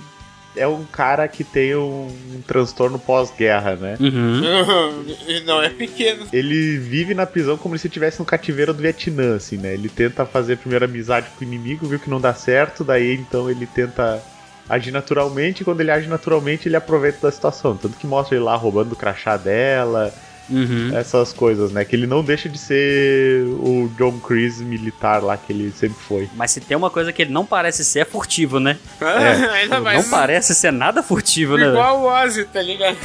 [0.59, 3.97] é um cara que tem um, um transtorno pós-guerra, né?
[4.01, 5.05] Uhum.
[5.27, 6.27] e não é pequeno.
[6.33, 9.75] Ele vive na prisão como se estivesse no cativeiro do Vietnã, assim, né?
[9.75, 13.51] Ele tenta fazer primeiro amizade com o inimigo, viu que não dá certo, daí então
[13.51, 14.23] ele tenta
[14.69, 17.77] agir naturalmente, e quando ele age naturalmente, ele aproveita da situação.
[17.77, 20.13] Tanto que mostra ele lá roubando o crachá dela,
[20.51, 20.97] Uhum.
[20.97, 21.85] Essas coisas, né?
[21.85, 26.29] Que ele não deixa de ser o John Chris militar lá que ele sempre foi.
[26.35, 28.79] Mas se tem uma coisa que ele não parece ser, é furtivo, né?
[29.01, 29.61] É.
[29.63, 30.05] Ainda mais.
[30.05, 31.73] Não parece ser nada furtivo, Igual né?
[31.73, 32.97] Igual o Ozzy, tá ligado?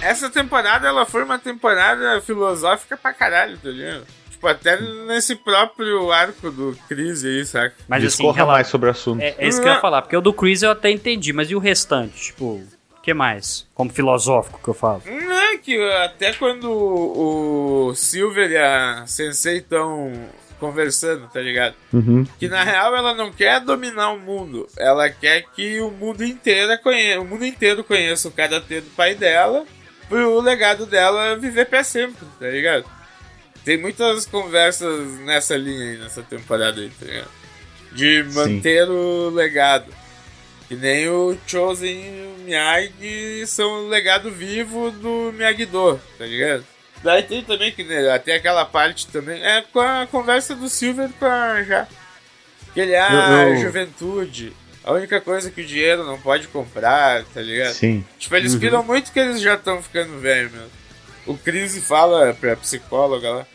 [0.00, 4.06] Essa temporada, ela foi uma temporada filosófica pra caralho, tá ligado?
[4.36, 7.74] Tipo, até nesse próprio arco do Chris aí, saca?
[7.88, 9.22] Mas assim, Discorra rela- mais sobre o assunto.
[9.22, 11.50] é, é isso que eu ia falar, porque o do Chris eu até entendi, mas
[11.50, 12.26] e o restante?
[12.26, 13.66] Tipo, o que mais?
[13.74, 15.02] Como filosófico que eu falo.
[15.06, 20.12] Não é que até quando o, Silver e a Sensei estão
[20.60, 21.74] conversando, tá ligado?
[21.92, 22.26] Uhum.
[22.38, 26.78] Que na real ela não quer dominar o mundo, ela quer que o mundo inteiro
[26.82, 29.64] conheça, o mundo inteiro conheça o karatê do pai dela,
[30.08, 32.84] pro legado dela viver pra sempre, tá ligado?
[33.66, 37.28] Tem muitas conversas nessa linha aí, nessa temporada aí, tá ligado?
[37.90, 39.92] De manter o legado.
[40.68, 46.64] Que nem o Chosen e o Miyagi são o legado vivo do Miyagi-Do, tá ligado?
[47.02, 51.10] Daí tem também que né, até aquela parte também é com a conversa do Silver
[51.18, 51.88] com a já.
[52.72, 54.52] Que ele, ah, Eu- eu- juventude.
[54.84, 57.74] A única coisa que o dinheiro não pode comprar, tá ligado?
[57.74, 58.04] Sim.
[58.16, 60.70] Tipo, eles piram muito que eles já estão ficando velhos mesmo.
[61.26, 63.46] O Chris fala pra psicóloga lá: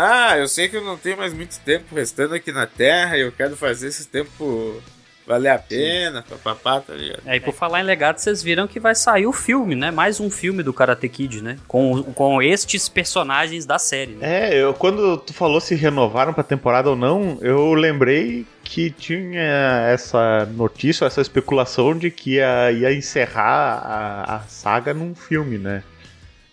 [0.00, 3.22] Ah, eu sei que eu não tenho mais muito tempo restando aqui na Terra e
[3.22, 4.80] eu quero fazer esse tempo
[5.26, 7.20] valer a pena, papapá, tá ligado?
[7.26, 9.90] É, e por falar em legado, vocês viram que vai sair o filme, né?
[9.90, 11.58] Mais um filme do Karate Kid, né?
[11.66, 14.12] Com, com estes personagens da série.
[14.12, 14.50] Né?
[14.50, 19.84] É, eu, quando tu falou se renovaram pra temporada ou não, eu lembrei que tinha
[19.92, 25.82] essa notícia, essa especulação de que ia, ia encerrar a, a saga num filme, né?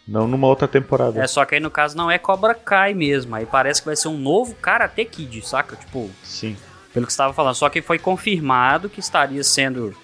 [0.08, 1.22] Não numa outra temporada.
[1.22, 3.36] É, só que aí no caso não é Cobra Kai mesmo.
[3.36, 5.76] Aí parece que vai ser um novo Karate Kid, saca?
[5.76, 6.56] Tipo, Sim.
[6.94, 7.56] pelo que você estava falando.
[7.56, 9.96] Só que foi confirmado que estaria sendo.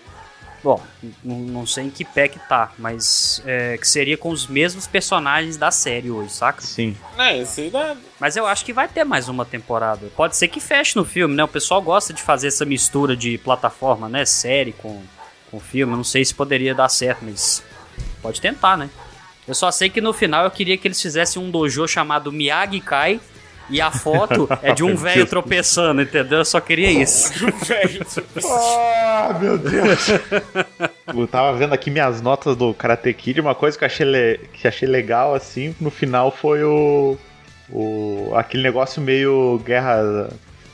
[0.64, 0.80] Bom,
[1.24, 5.58] não, sei em que pé que tá, mas é, que seria com os mesmos personagens
[5.58, 6.62] da série hoje, saca?
[6.62, 6.96] Sim.
[7.18, 7.96] É, isso aí dá.
[8.20, 10.08] Mas eu acho que vai ter mais uma temporada.
[10.16, 11.44] Pode ser que feche no filme, né?
[11.44, 14.24] O pessoal gosta de fazer essa mistura de plataforma, né?
[14.24, 15.02] Série com,
[15.50, 15.94] com filme.
[15.94, 17.64] Eu não sei se poderia dar certo, mas
[18.22, 18.88] pode tentar, né?
[19.48, 22.80] Eu só sei que no final eu queria que eles fizessem um dojo chamado Miyagi
[22.80, 23.20] Kai
[23.70, 26.40] e a foto é de um velho tropeçando, entendeu?
[26.40, 27.32] Eu só queria isso.
[27.66, 28.06] Velho,
[28.50, 30.08] Ah, meu Deus!
[31.16, 34.40] eu tava vendo aqui minhas notas do Karate Kid, uma coisa que eu achei, le-
[34.54, 37.18] que achei legal, assim, no final foi o,
[37.70, 38.32] o.
[38.36, 40.30] aquele negócio meio guerra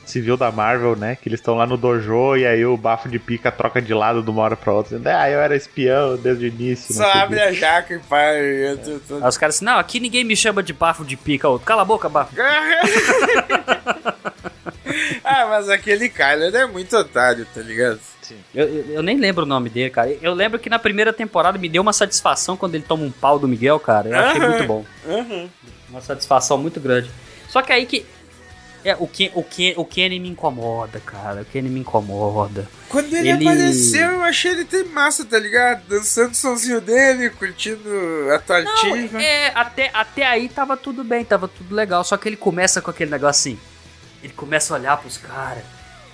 [0.10, 1.16] civil da Marvel, né?
[1.16, 4.24] Que eles estão lá no dojo e aí o bafo de pica troca de lado
[4.24, 6.96] de uma hora pra outra, dizendo, ah, eu era espião desde o início.
[6.96, 8.40] só abre quê." a jaca e pai.
[8.40, 9.16] Eu tô, tô...
[9.18, 11.66] Aí os caras assim, não, aqui ninguém me chama de bafo de pica, outro.
[11.66, 12.36] Cala a boca, bafo.
[15.24, 18.00] ah, mas aquele Kyler é muito otário, tá ligado?
[18.54, 20.12] Eu, eu, eu nem lembro o nome dele, cara.
[20.22, 23.40] Eu lembro que na primeira temporada me deu uma satisfação quando ele toma um pau
[23.40, 24.10] do Miguel, cara.
[24.10, 24.50] Eu achei Aham.
[24.50, 24.86] muito bom.
[25.06, 25.50] Uhum.
[25.90, 27.10] Uma satisfação muito grande.
[27.48, 28.06] Só que aí que.
[28.88, 31.42] É, o, Ken, o, Ken, o Kenny me incomoda, cara.
[31.42, 32.70] O Kenny me incomoda.
[32.88, 35.84] Quando ele, Ele- apareceu, eu achei ele ter massa, tá ligado?
[35.90, 37.90] Dançando o sonzinho dele, curtindo
[38.32, 38.62] a.
[38.64, 42.02] Não, é, até, até aí tava tudo bem, tava tudo legal.
[42.06, 43.60] Só que ele começa com aquele negócio assim.
[44.24, 45.64] Ele começa a olhar pros caras.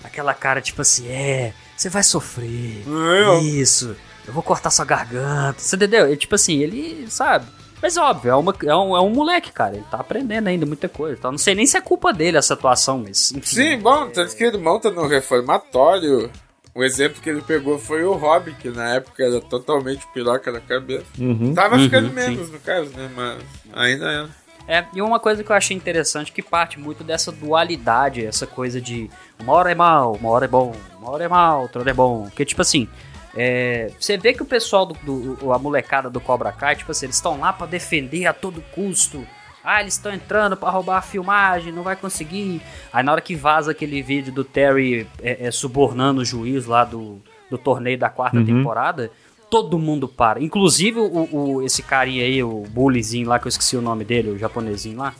[0.03, 2.84] Aquela cara tipo assim, é, você vai sofrer.
[2.88, 3.95] Eu- Isso,
[4.26, 5.59] eu vou cortar sua garganta.
[5.61, 6.07] Você entendeu?
[6.07, 7.45] Ele, tipo assim, ele sabe.
[7.84, 9.75] Mas óbvio, é, uma, é, um, é um moleque, cara.
[9.75, 11.17] Ele tá aprendendo ainda muita coisa.
[11.19, 13.34] Então, não sei nem se é culpa dele essa atuação, mas.
[13.34, 16.31] Enfim, Sim, bom, tanto que ele monta no reformatório.
[16.73, 20.61] O exemplo que ele pegou foi o Hobby, que na época era totalmente piroca na
[20.61, 21.03] cabeça.
[21.19, 21.53] Uhum.
[21.53, 22.13] Tava Uhum, ficando sim.
[22.15, 23.09] menos, no caso, né?
[23.13, 24.29] Mas ainda
[24.67, 24.77] é.
[24.77, 28.79] É, e uma coisa que eu achei interessante que parte muito dessa dualidade, essa coisa
[28.79, 29.09] de
[29.41, 31.93] uma hora é mal, uma hora é bom, uma hora é mal, outra hora é
[31.93, 32.23] bom.
[32.29, 32.88] Porque, tipo assim,
[33.36, 34.93] é, você vê que o pessoal, do,
[35.36, 38.61] do- a molecada do Cobra Kai, tipo assim, eles estão lá pra defender a todo
[38.73, 39.25] custo.
[39.63, 42.61] Ah, eles estão entrando pra roubar a filmagem, não vai conseguir.
[42.91, 46.84] Aí na hora que vaza aquele vídeo do Terry é, é, subornando o juiz lá
[46.84, 48.45] do, do torneio da quarta Uhum.
[48.45, 49.09] temporada,
[49.49, 50.43] todo mundo para.
[50.43, 54.31] Inclusive o, o- esse carinha aí, o bullyzinho lá, que eu esqueci o nome dele,
[54.31, 55.13] o japonesinho lá.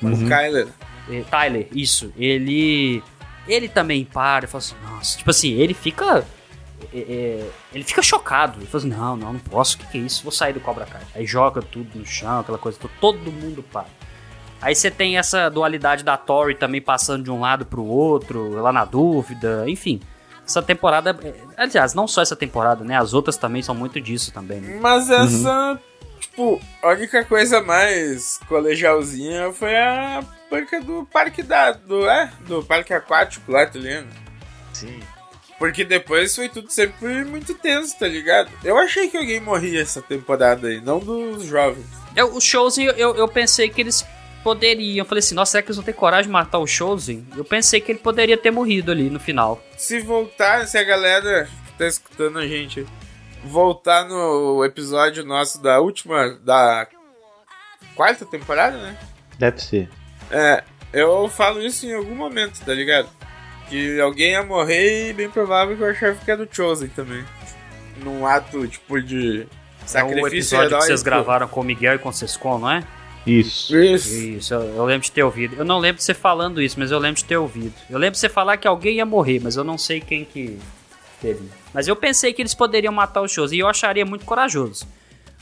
[0.00, 0.68] O Kyler.
[1.10, 2.12] Eh, Tyler, isso.
[2.16, 3.02] Ele.
[3.48, 6.24] Ele também para e fala assim, nossa, tipo assim, ele fica.
[6.92, 8.58] É, é, ele fica chocado.
[8.58, 10.22] Ele fala assim, não, não, não posso, o que, que é isso?
[10.22, 11.02] Vou sair do Cobra Kai.
[11.14, 13.86] Aí joga tudo no chão, aquela coisa, todo mundo para.
[14.60, 18.72] Aí você tem essa dualidade da Tori também passando de um lado pro outro, lá
[18.72, 20.00] na dúvida, enfim.
[20.44, 21.16] Essa temporada.
[21.22, 22.96] é, Aliás, não só essa temporada, né?
[22.96, 24.78] As outras também são muito disso também, né?
[24.80, 25.80] Mas essa,
[26.18, 31.72] tipo, a única coisa mais colegialzinha foi a banca do parque da.
[31.72, 32.30] Do, é?
[32.46, 34.08] Do parque aquático lá, tá ligado?
[34.72, 35.00] Sim.
[35.60, 38.50] Porque depois foi tudo sempre muito tenso, tá ligado?
[38.64, 41.84] Eu achei que alguém morria essa temporada aí, não dos jovens.
[42.16, 44.02] Eu, o Chosen, eu, eu pensei que eles
[44.42, 45.04] poderiam.
[45.04, 47.26] Eu falei assim, nossa, será que eles vão ter coragem de matar o Chosen?
[47.36, 49.62] Eu pensei que ele poderia ter morrido ali no final.
[49.76, 52.86] Se voltar, se a galera que tá escutando a gente
[53.44, 56.38] voltar no episódio nosso da última.
[56.42, 56.88] da
[57.94, 58.98] quarta temporada, né?
[59.38, 59.90] Deve ser.
[60.30, 63.10] É, eu falo isso em algum momento, tá ligado?
[63.70, 67.24] Que alguém ia morrer e bem provável que eu achava que era do Chosen também.
[68.04, 71.98] Num ato, tipo, de É o sacrifício episódio que vocês gravaram com o Miguel e
[71.98, 72.82] com o Sescon, não é?
[73.26, 73.76] Isso.
[73.76, 74.14] Isso.
[74.14, 75.54] Isso, eu, eu lembro de ter ouvido.
[75.56, 77.74] Eu não lembro de você falando isso, mas eu lembro de ter ouvido.
[77.88, 80.58] Eu lembro de você falar que alguém ia morrer, mas eu não sei quem que
[81.20, 81.48] teve.
[81.72, 84.86] Mas eu pensei que eles poderiam matar os shows e eu acharia muito corajoso.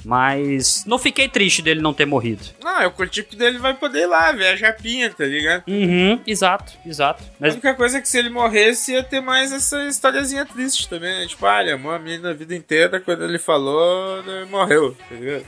[0.05, 2.44] Mas não fiquei triste dele não ter morrido.
[2.62, 5.64] Não, eu curti que dele vai poder ir lá ver a japinha, tá ligado?
[5.68, 7.22] Uhum, exato, exato.
[7.24, 10.88] A Mas única coisa é que se ele morresse ia ter mais essa historiazinha triste
[10.88, 11.26] também, né?
[11.26, 15.44] Tipo, ah, ele amou a menina a vida inteira, quando ele falou, morreu, tá ligado?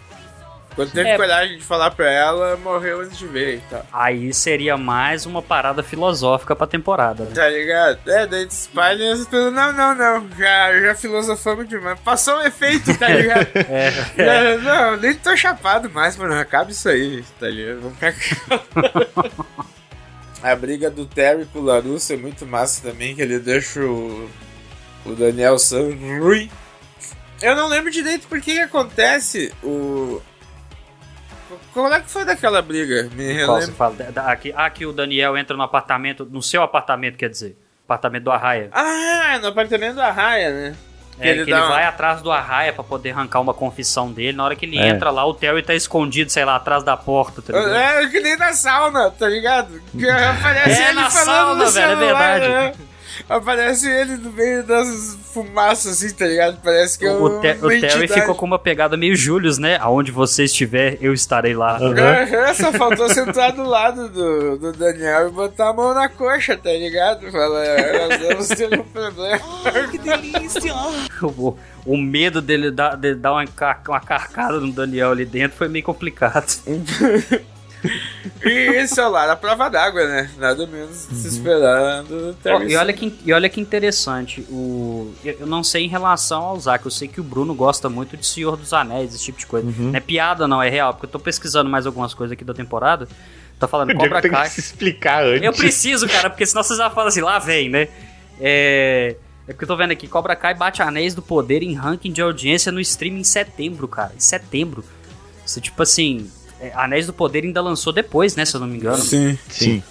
[0.80, 1.16] Quando teve É.
[1.16, 3.84] coragem de falar pra ela, morreu antes de ver e tal.
[3.92, 7.24] aí seria mais uma parada filosófica pra temporada.
[7.24, 7.30] Né?
[7.34, 7.98] Tá ligado?
[8.08, 12.00] É, daí de Spider, tudo, não, não, não, já, já filosofamos demais.
[12.00, 13.46] Passou o efeito, tá ligado?
[13.68, 17.80] É, Já- não, nem tô chapado mais, mano, acaba isso aí, tá ligado?
[17.82, 18.14] Vamos pra.
[20.42, 24.30] A briga do Terry com o Larusso é muito massa também, que ele deixa o,
[25.04, 26.50] o Daniel San ruim.
[27.42, 30.20] Eu não lembro direito por que acontece o...
[31.72, 33.08] Como é que foi daquela briga?
[33.14, 33.72] Me Qual você relembra.
[33.74, 33.94] fala?
[33.94, 38.24] Da- da- Aqui, aqui o Daniel entra no apartamento, no seu apartamento, quer dizer, apartamento
[38.24, 38.68] do Arraia.
[38.72, 40.74] Ah, no apartamento da Raia, né?
[41.18, 44.36] É, que ele, dá uma- vai atrás do Arraia pra poder arrancar uma confissão dele.
[44.36, 44.88] Na hora que ele É.
[44.88, 47.74] entra lá, o Terry tá escondido, sei lá, atrás da porta, tá ligado?
[47.76, 49.82] É que nem na sauna, tá ligado?
[49.96, 52.48] Que aparece É, ele na falando sauna, no velho, é celular, verdade.
[52.78, 52.86] né?
[53.28, 56.58] Aparece ele no meio das fumaças, assim, tá ligado?
[56.62, 59.76] Parece que é O, Te- uma o Terry ficou com uma pegada meio Július, né?
[59.80, 61.76] Aonde você estiver, eu estarei lá.
[61.78, 66.56] Aham, Só faltou sentar do lado do, do Daniel e botar a mão na coxa,
[66.56, 67.30] tá ligado?
[67.30, 69.40] Fala, "É, nós vamos ter um problema.
[71.22, 73.44] O, o medo dele dar, de dar uma,
[73.88, 76.46] uma carcada no Daniel ali dentro foi meio complicado.
[78.44, 80.30] E celular, a prova d'água, né?
[80.38, 82.72] Nada menos se esperar do Ó, Terry.
[82.72, 86.84] e, olha que, e olha que interessante, o, eu não sei em relação ao Zack,
[86.84, 89.72] eu sei que o Bruno gosta muito de Senhor dos Anéis, esse tipo de coisa.
[89.78, 92.54] Não é piada, não, é real, porque eu tô pesquisando mais algumas coisas aqui da
[92.54, 93.08] temporada.
[93.58, 94.48] Tá falando Cobra tem que Kai.
[94.48, 95.42] se explicar antes.
[95.42, 97.88] Eu preciso, cara, porque senão vocês já falam assim, lá vem, né?
[98.40, 99.16] É.
[99.46, 102.22] É porque eu tô vendo aqui, Cobra Kai bate Anéis do Poder em ranking de
[102.22, 104.12] audiência no stream em setembro, cara.
[104.16, 104.84] Em setembro.
[105.44, 106.39] Isso, tipo assim, é,
[106.74, 108.44] Anéis do Poder ainda lançou depois, né?
[108.44, 108.98] Se eu não me engano.
[108.98, 109.38] Sim.
[109.48, 109.82] Sim.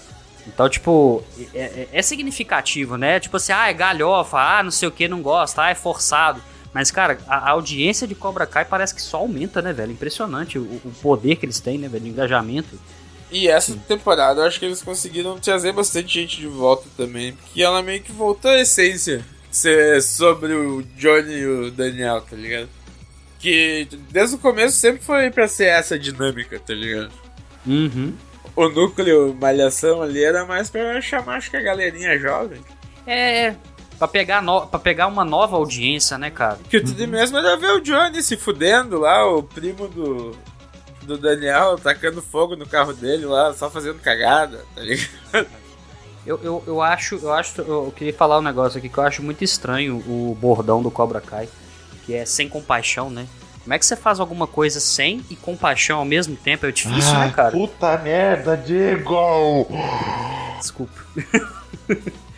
[0.48, 3.20] Então, tipo, é, é- é significativo, né?
[3.20, 6.42] Tipo assim, ah, é galhofa, ah, não sei o que, não gosta, ah, é forçado.
[6.74, 9.92] Mas, cara, a, a audiência de Cobra Kai parece que só aumenta, né, velho?
[9.92, 12.04] Impressionante o, o poder que eles têm, né, velho?
[12.04, 12.80] De engajamento.
[13.32, 17.34] E essa temporada eu acho que eles conseguiram trazer bastante gente de volta também.
[17.34, 19.24] Porque ela meio que voltou à essência.
[19.52, 22.70] Ser sobre o Johnny e o Daniel, tá ligado?
[23.40, 27.12] Que desde o começo sempre foi pra ser essa dinâmica, tá ligado?
[27.66, 28.14] Uhum.
[28.56, 32.62] O núcleo malhação ali era mais pra chamar, acho que a galerinha jovem.
[33.08, 33.56] É, é.
[33.98, 36.58] Pra pegar, no, pra pegar uma nova audiência, né, cara?
[36.70, 40.38] Que tudo mesmo era ver o Johnny se fudendo lá, o primo do,
[41.04, 45.48] do Daniel tacando fogo no carro dele lá, só fazendo cagada, tá ligado?
[46.26, 49.24] Eu, eu, eu acho, eu acho, eu queria falar um negócio aqui que eu acho
[49.24, 51.50] muito estranho o bordão do Cobra Kai,
[52.10, 53.28] que é sem compaixão, né?
[53.62, 56.66] Como é que você faz alguma coisa sem e compaixão ao mesmo tempo?
[56.66, 57.52] É difícil, Ai, né, cara?
[57.52, 59.68] Puta merda, Diego!
[60.58, 61.00] Desculpa.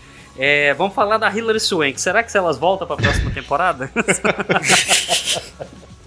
[0.43, 1.99] É, vamos falar da Hilary Swank.
[2.01, 3.91] Será que se elas voltam pra próxima temporada?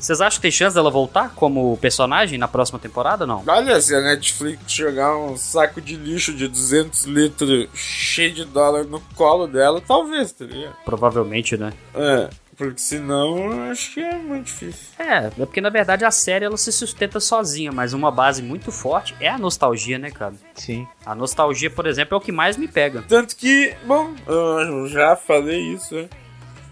[0.05, 3.45] Vocês acham que tem chance dela voltar como personagem na próxima temporada não?
[3.47, 8.85] Olha, se a Netflix jogar um saco de lixo de 200 litros cheio de dólar
[8.85, 10.75] no colo dela, talvez, tá ligado?
[10.85, 11.73] Provavelmente, né?
[11.95, 14.89] É, porque senão acho que é muito difícil.
[14.99, 18.71] É, é porque na verdade a série ela se sustenta sozinha, mas uma base muito
[18.73, 20.35] forte é a nostalgia, né, cara?
[20.55, 20.87] Sim.
[21.05, 23.03] A nostalgia, por exemplo, é o que mais me pega.
[23.07, 26.09] Tanto que, bom, eu já falei isso, né?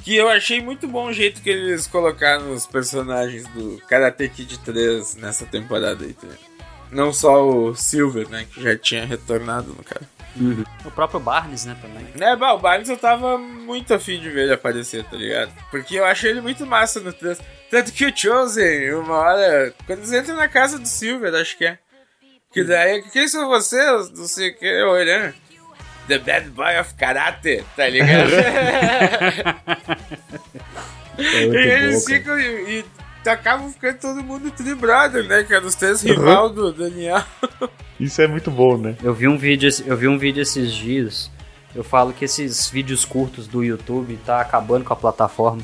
[0.03, 4.59] Que eu achei muito bom o jeito que eles colocaram os personagens do Karate Kid
[4.59, 6.27] 3 nessa temporada aí, tá?
[6.91, 8.47] Não só o Silver, né?
[8.53, 10.07] Que já tinha retornado no cara.
[10.85, 12.07] O próprio Barnes, né, também.
[12.19, 15.53] É, bah, o Barnes eu tava muito afim de ver ele aparecer, tá ligado?
[15.71, 17.39] Porque eu achei ele muito massa no 3.
[17.71, 21.67] Tanto que o Chosen, uma hora, quando eles entram na casa do Silver, acho que
[21.67, 21.79] é.
[22.53, 24.11] Que daí, quem são vocês?
[24.11, 25.35] Não sei o que, olhando.
[26.09, 28.31] The Bad Boy of Karate, tá ligado?
[31.19, 32.85] É e eles bom, ficam e, e
[33.29, 35.45] acabam ficando todo mundo tri brother, né?
[35.45, 37.23] Que é dos três rival do Daniel.
[38.01, 38.97] Isso é muito bom, né?
[39.03, 41.31] Eu vi um vídeo, eu vi um vídeo esses dias.
[41.75, 45.63] Eu falo que esses vídeos curtos do YouTube tá acabando com a plataforma.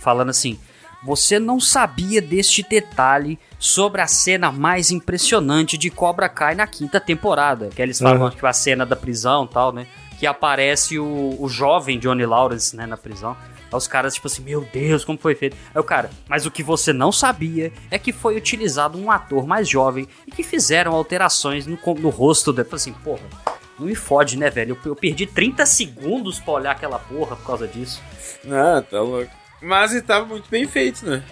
[0.00, 0.58] Falando assim,
[1.04, 6.98] você não sabia deste detalhe sobre a cena mais impressionante de Cobra Kai na quinta
[7.00, 7.68] temporada.
[7.74, 8.30] Que eles falam Uhum.
[8.30, 9.86] que a cena da prisão e tal, né?
[10.18, 13.36] Que aparece o, o jovem Johnny Lawrence, né, na prisão.
[13.74, 15.56] Aí os caras, tipo assim, meu Deus, como foi feito?
[15.74, 19.46] Aí o cara, mas o que você não sabia é que foi utilizado um ator
[19.46, 22.68] mais jovem e que fizeram alterações no, no rosto dele.
[22.70, 23.22] Eu assim, porra,
[23.78, 24.78] não me fode, né, velho?
[24.84, 28.00] Eu, eu perdi 30 segundos pra olhar aquela porra por causa disso.
[28.44, 29.30] Não, tá louco.
[29.60, 31.22] Mas ele tava muito bem feito, né?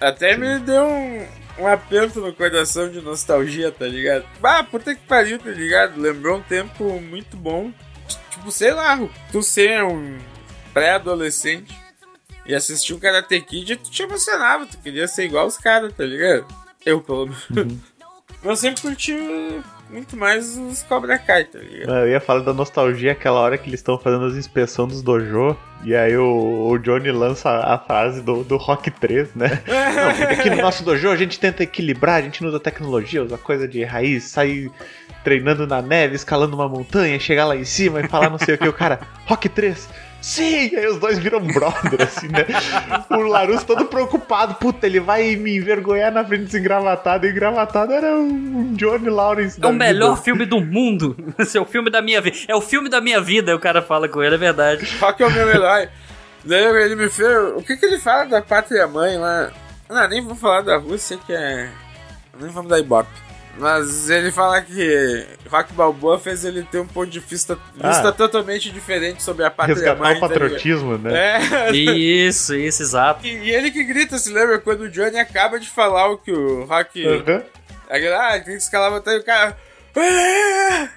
[0.00, 1.26] Até me deu um,
[1.60, 4.24] um aperto no coração de nostalgia, tá ligado?
[4.42, 6.00] Ah, puta que pariu, tá ligado?
[6.00, 7.70] Lembrou um tempo muito bom.
[8.30, 8.98] Tipo, sei lá,
[9.30, 10.18] tu ser um
[10.72, 11.83] pré-adolescente
[12.46, 16.04] e assistir um Karate Kid, tu te emocionava, tu queria ser igual os caras, tá
[16.04, 16.46] ligado?
[16.84, 17.94] Eu, pelo menos.
[18.42, 19.16] Eu sempre curti
[19.88, 21.90] muito mais os Cobra Kai, tá ligado?
[21.90, 25.56] Eu ia falar da nostalgia aquela hora que eles estão fazendo as inspeções dos dojo.
[25.82, 29.62] E aí o, o Johnny lança a frase do, do Rock 3, né?
[29.66, 33.22] Não, porque aqui no nosso dojo a gente tenta equilibrar, a gente não usa tecnologia,
[33.22, 34.70] usa coisa de raiz, sair
[35.22, 38.58] treinando na neve, escalando uma montanha, chegar lá em cima e falar não sei o
[38.58, 38.68] que.
[38.68, 39.88] O cara, Rock 3.
[40.24, 40.74] Sim!
[40.74, 42.46] Aí os dois viram brother, assim, né?
[43.10, 44.54] O Larus todo preocupado.
[44.54, 47.26] Puta, ele vai me envergonhar na frente desse engravatado.
[47.26, 49.60] E o engravatado era um Johnny Lawrence.
[49.62, 50.22] É o melhor vida.
[50.22, 51.14] filme do mundo.
[51.38, 52.38] Esse é o filme da minha vida.
[52.48, 54.96] É o filme da minha vida, o cara fala com ele, é verdade.
[54.98, 55.90] Rock é o meu herói.
[56.42, 57.52] Daí ele me fez.
[57.54, 59.50] O que, que ele fala da pátria mãe lá?
[59.90, 61.68] Não, nem vou falar da Rússia, que é.
[62.40, 63.23] Nem vamos dar ibope.
[63.56, 68.12] Mas ele fala que Rock Balboa fez ele ter um ponto de vista, vista Ah.
[68.12, 70.16] totalmente diferente sobre a pátria Resgatar mãe.
[70.16, 71.38] o tá patriotismo, né?
[71.70, 71.70] É.
[71.72, 73.24] Isso, isso, exato.
[73.24, 74.58] E, e ele que grita, se lembra?
[74.58, 77.06] Quando o Johnny acaba de falar o que o Rock.
[77.06, 77.42] Aham.
[77.88, 79.56] Aquele, ah, tem que escalar a montanha e o cara.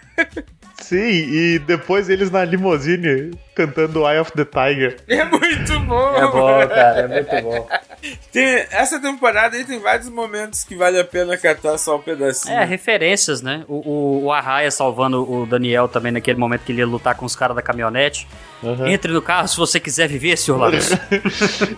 [0.82, 4.98] Sim, e depois eles na limousine cantando Eye of the Tiger.
[5.08, 6.16] É muito bom!
[6.16, 7.68] É bom, cara, é muito bom.
[8.32, 12.54] Tem, essa temporada aí tem vários momentos que vale a pena catar só um pedacinho.
[12.54, 13.66] É, referências, né?
[13.68, 17.26] O, o, o Arraia salvando o Daniel também naquele momento que ele ia lutar com
[17.26, 18.28] os caras da caminhonete.
[18.64, 18.88] Aham.
[18.88, 20.92] Entre no carro se você quiser viver, senhor Larus.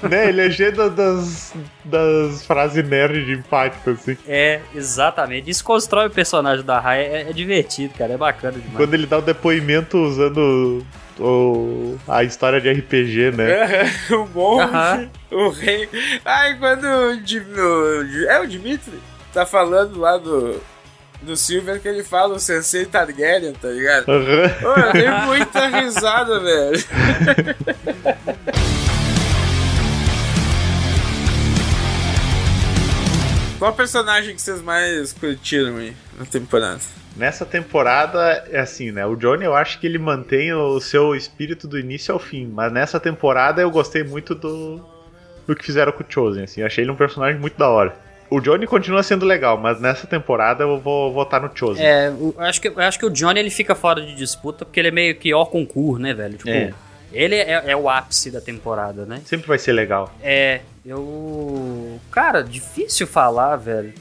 [0.09, 0.27] né?
[0.27, 1.53] Ele é cheio da- das,
[1.85, 4.17] das frases nerd de impacto, assim.
[4.27, 5.49] é, exatamente.
[5.49, 7.01] Isso constrói o personagem da Arraia.
[7.03, 8.13] É, é divertido, cara.
[8.13, 8.75] É bacana demais.
[8.75, 10.85] Quando ele dá o depoimento usando
[11.19, 13.49] o, a história de RPG, né?
[13.51, 15.09] É, o bom, Aham.
[15.31, 15.87] o rei.
[16.25, 18.99] Ai, quando o, o- É o Dimitri?
[19.33, 20.61] Tá falando lá do.
[21.21, 24.05] Do Silver que ele fala o Sensei Targaryen, tá ligado?
[24.07, 26.79] Ô, eu dei muita risada, velho.
[33.57, 36.79] Qual personagem que vocês mais curtiram aí na temporada?
[37.19, 39.05] Nessa temporada, é assim, né?
[39.05, 42.47] O Johnny eu acho que ele mantém o seu espírito do início ao fim.
[42.47, 44.81] Mas nessa temporada eu gostei muito do,
[45.45, 46.61] do que fizeram com o Chosen, assim.
[46.61, 47.93] Eu achei ele um personagem muito da hora.
[48.29, 51.85] O Johnny continua sendo legal, mas nessa temporada eu vou votar no Chosen.
[51.85, 54.79] É, eu acho, que, eu acho que o Johnny ele fica fora de disputa porque
[54.79, 56.37] ele é meio que hors concurso, né, velho?
[56.37, 56.71] Tipo, É.
[57.11, 59.19] ele é, é o ápice da temporada, né?
[59.25, 60.13] Sempre vai ser legal.
[60.21, 61.99] É, eu.
[62.11, 63.93] Cara, difícil falar, velho.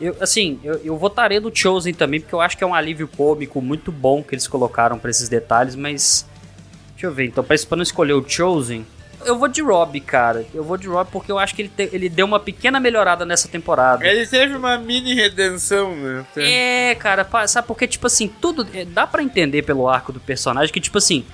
[0.00, 3.08] Eu, assim, eu, eu votaria do Chosen também, porque eu acho que é um alívio
[3.08, 6.26] cômico muito bom que eles colocaram pra esses detalhes, mas.
[6.92, 8.86] Deixa eu ver, então, pra, pra não escolher o Chosen,
[9.24, 10.46] eu vou de Rob, cara.
[10.54, 13.24] Eu vou de Rob porque eu acho que ele, te- ele deu uma pequena melhorada
[13.24, 14.06] nessa temporada.
[14.06, 16.26] Ele teve uma mini redenção, né?
[16.36, 18.66] É, cara, sabe porque, tipo assim, tudo.
[18.74, 21.24] é, Dá pra entender pelo arco do personagem que, tipo assim.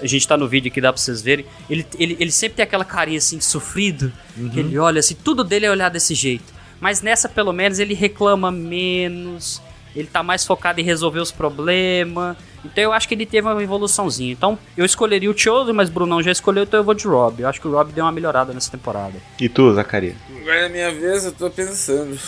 [0.00, 1.44] A gente tá no vídeo aqui, dá pra vocês verem.
[1.68, 4.12] Ele, ele, ele sempre tem aquela carinha assim, de sofrido.
[4.52, 6.44] Que ele olha assim, tudo dele é olhar desse jeito.
[6.82, 9.62] Mas nessa, pelo menos, ele reclama menos.
[9.94, 12.36] Ele tá mais focado em resolver os problemas.
[12.64, 14.32] Então eu acho que ele teve uma evoluçãozinha.
[14.32, 17.40] Então eu escolheria o Chosen, mas o Brunão já escolheu, então eu vou de Rob.
[17.40, 19.14] Eu acho que o Rob deu uma melhorada nessa temporada.
[19.40, 20.16] E tu, Zacaria?
[20.40, 22.18] Agora é minha vez, eu tô pensando.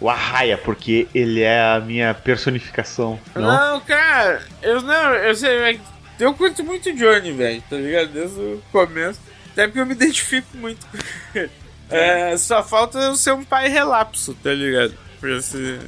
[0.00, 3.18] O Arraia, porque ele é a minha personificação.
[3.34, 3.42] Não?
[3.42, 5.80] Não, cara, eu não, eu sei,
[6.20, 8.12] eu curto muito o Johnny, velho, tá ligado?
[8.12, 9.18] Desde o começo.
[9.50, 10.98] Até porque eu me identifico muito com
[11.38, 11.50] ele.
[11.90, 14.94] É, só falta eu ser um pai relapso, tá ligado?
[15.20, 15.78] Pra se...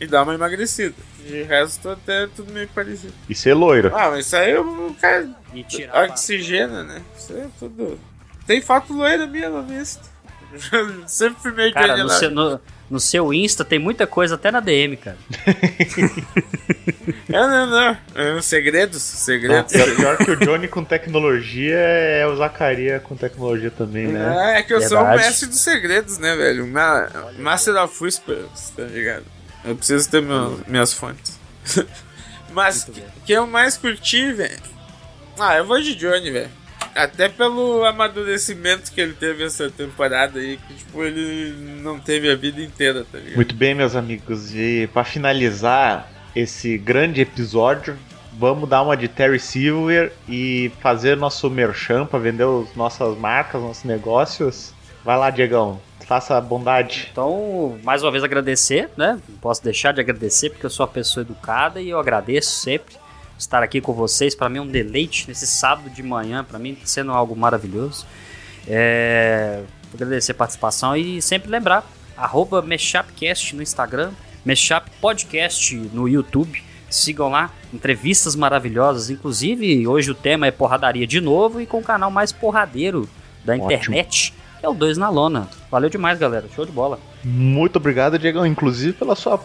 [0.00, 0.94] E dar uma emagrecida.
[1.24, 3.14] De resto, até tudo meio parecido.
[3.28, 3.92] E ser loiro.
[3.94, 5.30] Ah, mas isso aí o cara
[6.10, 7.02] oxigena, né?
[7.16, 7.98] Isso é tudo.
[8.46, 10.02] Tem foto loira minha vista.
[11.06, 12.60] Sempre fui meio Cara, Johnny no no,
[12.92, 15.16] no seu Insta tem muita coisa até na DM, cara.
[17.28, 17.96] É, não, não.
[18.14, 19.72] É, um segredos, segredos.
[19.72, 24.54] Pior, pior que o Johnny com tecnologia é o Zacaria com tecnologia também, né?
[24.54, 25.22] É, é que eu sou um Verdade.
[25.24, 26.66] mestre dos segredos, né, velho?
[26.66, 29.24] Ma Master of Whispers, tá ligado?
[29.64, 31.38] Eu preciso ter meu- minhas fontes.
[32.52, 34.60] Mas, que, que eu mais curti, velho?
[35.38, 36.50] Ah, eu vou de Johnny, velho.
[36.94, 42.36] Até pelo amadurecimento que ele teve essa temporada aí, que tipo, ele não teve a
[42.36, 43.36] vida inteira, tá ligado?
[43.36, 44.54] Muito bem, meus amigos.
[44.54, 47.96] E para finalizar esse grande episódio,
[48.38, 53.62] vamos dar uma de Terry Silver e fazer nosso merchan para vender as nossas marcas,
[53.62, 54.74] nossos negócios.
[55.04, 55.80] Vai lá, Diegão.
[56.06, 57.08] Faça a bondade.
[57.10, 59.18] Então, mais uma vez agradecer, né?
[59.28, 63.01] Não posso deixar de agradecer porque eu sou uma pessoa educada e eu agradeço sempre
[63.42, 64.34] estar aqui com vocês.
[64.34, 68.06] Para mim é um deleite nesse sábado de manhã, para mim tá sendo algo maravilhoso.
[68.66, 69.62] É...
[69.92, 71.84] Agradecer a participação e sempre lembrar,
[72.16, 74.12] arroba Meshapcast no Instagram,
[74.44, 76.62] Meshap Podcast no YouTube.
[76.88, 79.10] Sigam lá, entrevistas maravilhosas.
[79.10, 83.08] Inclusive, hoje o tema é porradaria de novo e com o canal mais porradeiro
[83.44, 83.66] da Ótimo.
[83.66, 85.48] internet, que é o 2 na Lona.
[85.70, 86.46] Valeu demais, galera.
[86.54, 86.98] Show de bola.
[87.24, 89.38] Muito obrigado, Diegão, inclusive pela sua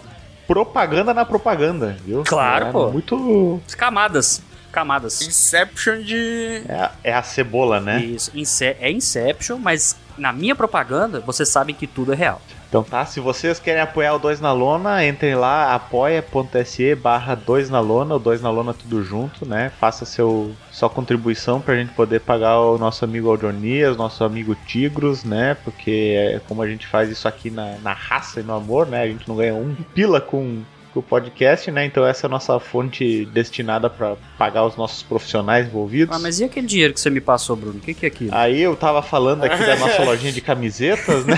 [0.48, 2.24] propaganda na propaganda, viu?
[2.26, 2.92] Claro, é pô.
[2.92, 3.62] Muito.
[3.78, 4.42] Camadas.
[4.72, 5.22] Camadas.
[5.22, 6.62] Inception de.
[6.68, 8.00] É, a- é a cebola, né?
[8.04, 8.32] Isso.
[8.36, 12.42] Ince- é Inception, mas na minha propaganda, vocês sabem que tudo é real.
[12.68, 17.70] Então tá, se vocês querem apoiar o 2 na lona, entrem lá, apoia.se barra 2
[17.70, 19.72] na lona, o 2 na lona tudo junto, né?
[19.80, 25.24] Faça seu, sua contribuição pra gente poder pagar o nosso amigo Aldonias, nosso amigo Tigros,
[25.24, 25.56] né?
[25.64, 29.02] Porque é como a gente faz isso aqui na, na raça e no amor, né?
[29.02, 30.62] A gente não ganha um pila com
[30.96, 31.86] o podcast, né?
[31.86, 36.16] Então essa é a nossa fonte destinada pra pagar os nossos profissionais envolvidos.
[36.16, 37.78] Ah, mas e aquele dinheiro que você me passou, Bruno?
[37.78, 38.32] O que, que é aquilo?
[38.34, 41.36] Aí eu tava falando aqui da nossa lojinha de camisetas, né?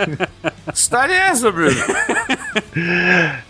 [0.72, 1.76] História é essa, Bruno?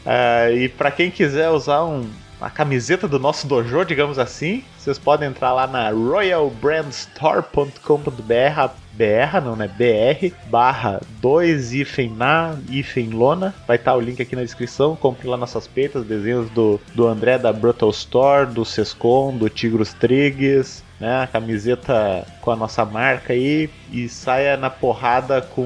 [0.04, 2.08] Ah, e pra quem quiser usar um,
[2.40, 9.56] uma camiseta do nosso dojo, digamos assim, vocês podem entrar lá na royalbrandstore.com.br BR, não,
[9.56, 9.68] né?
[9.68, 13.54] BR barra 2 hífen na hífen lona.
[13.66, 14.96] Vai estar o link aqui na descrição.
[14.96, 19.92] Compre lá nossas peitas, desenhos do, do André da Brutal Store, do Sescom, do Tigros
[19.94, 21.22] Trigues, né?
[21.22, 25.62] A camiseta com a nossa marca aí e saia na porrada com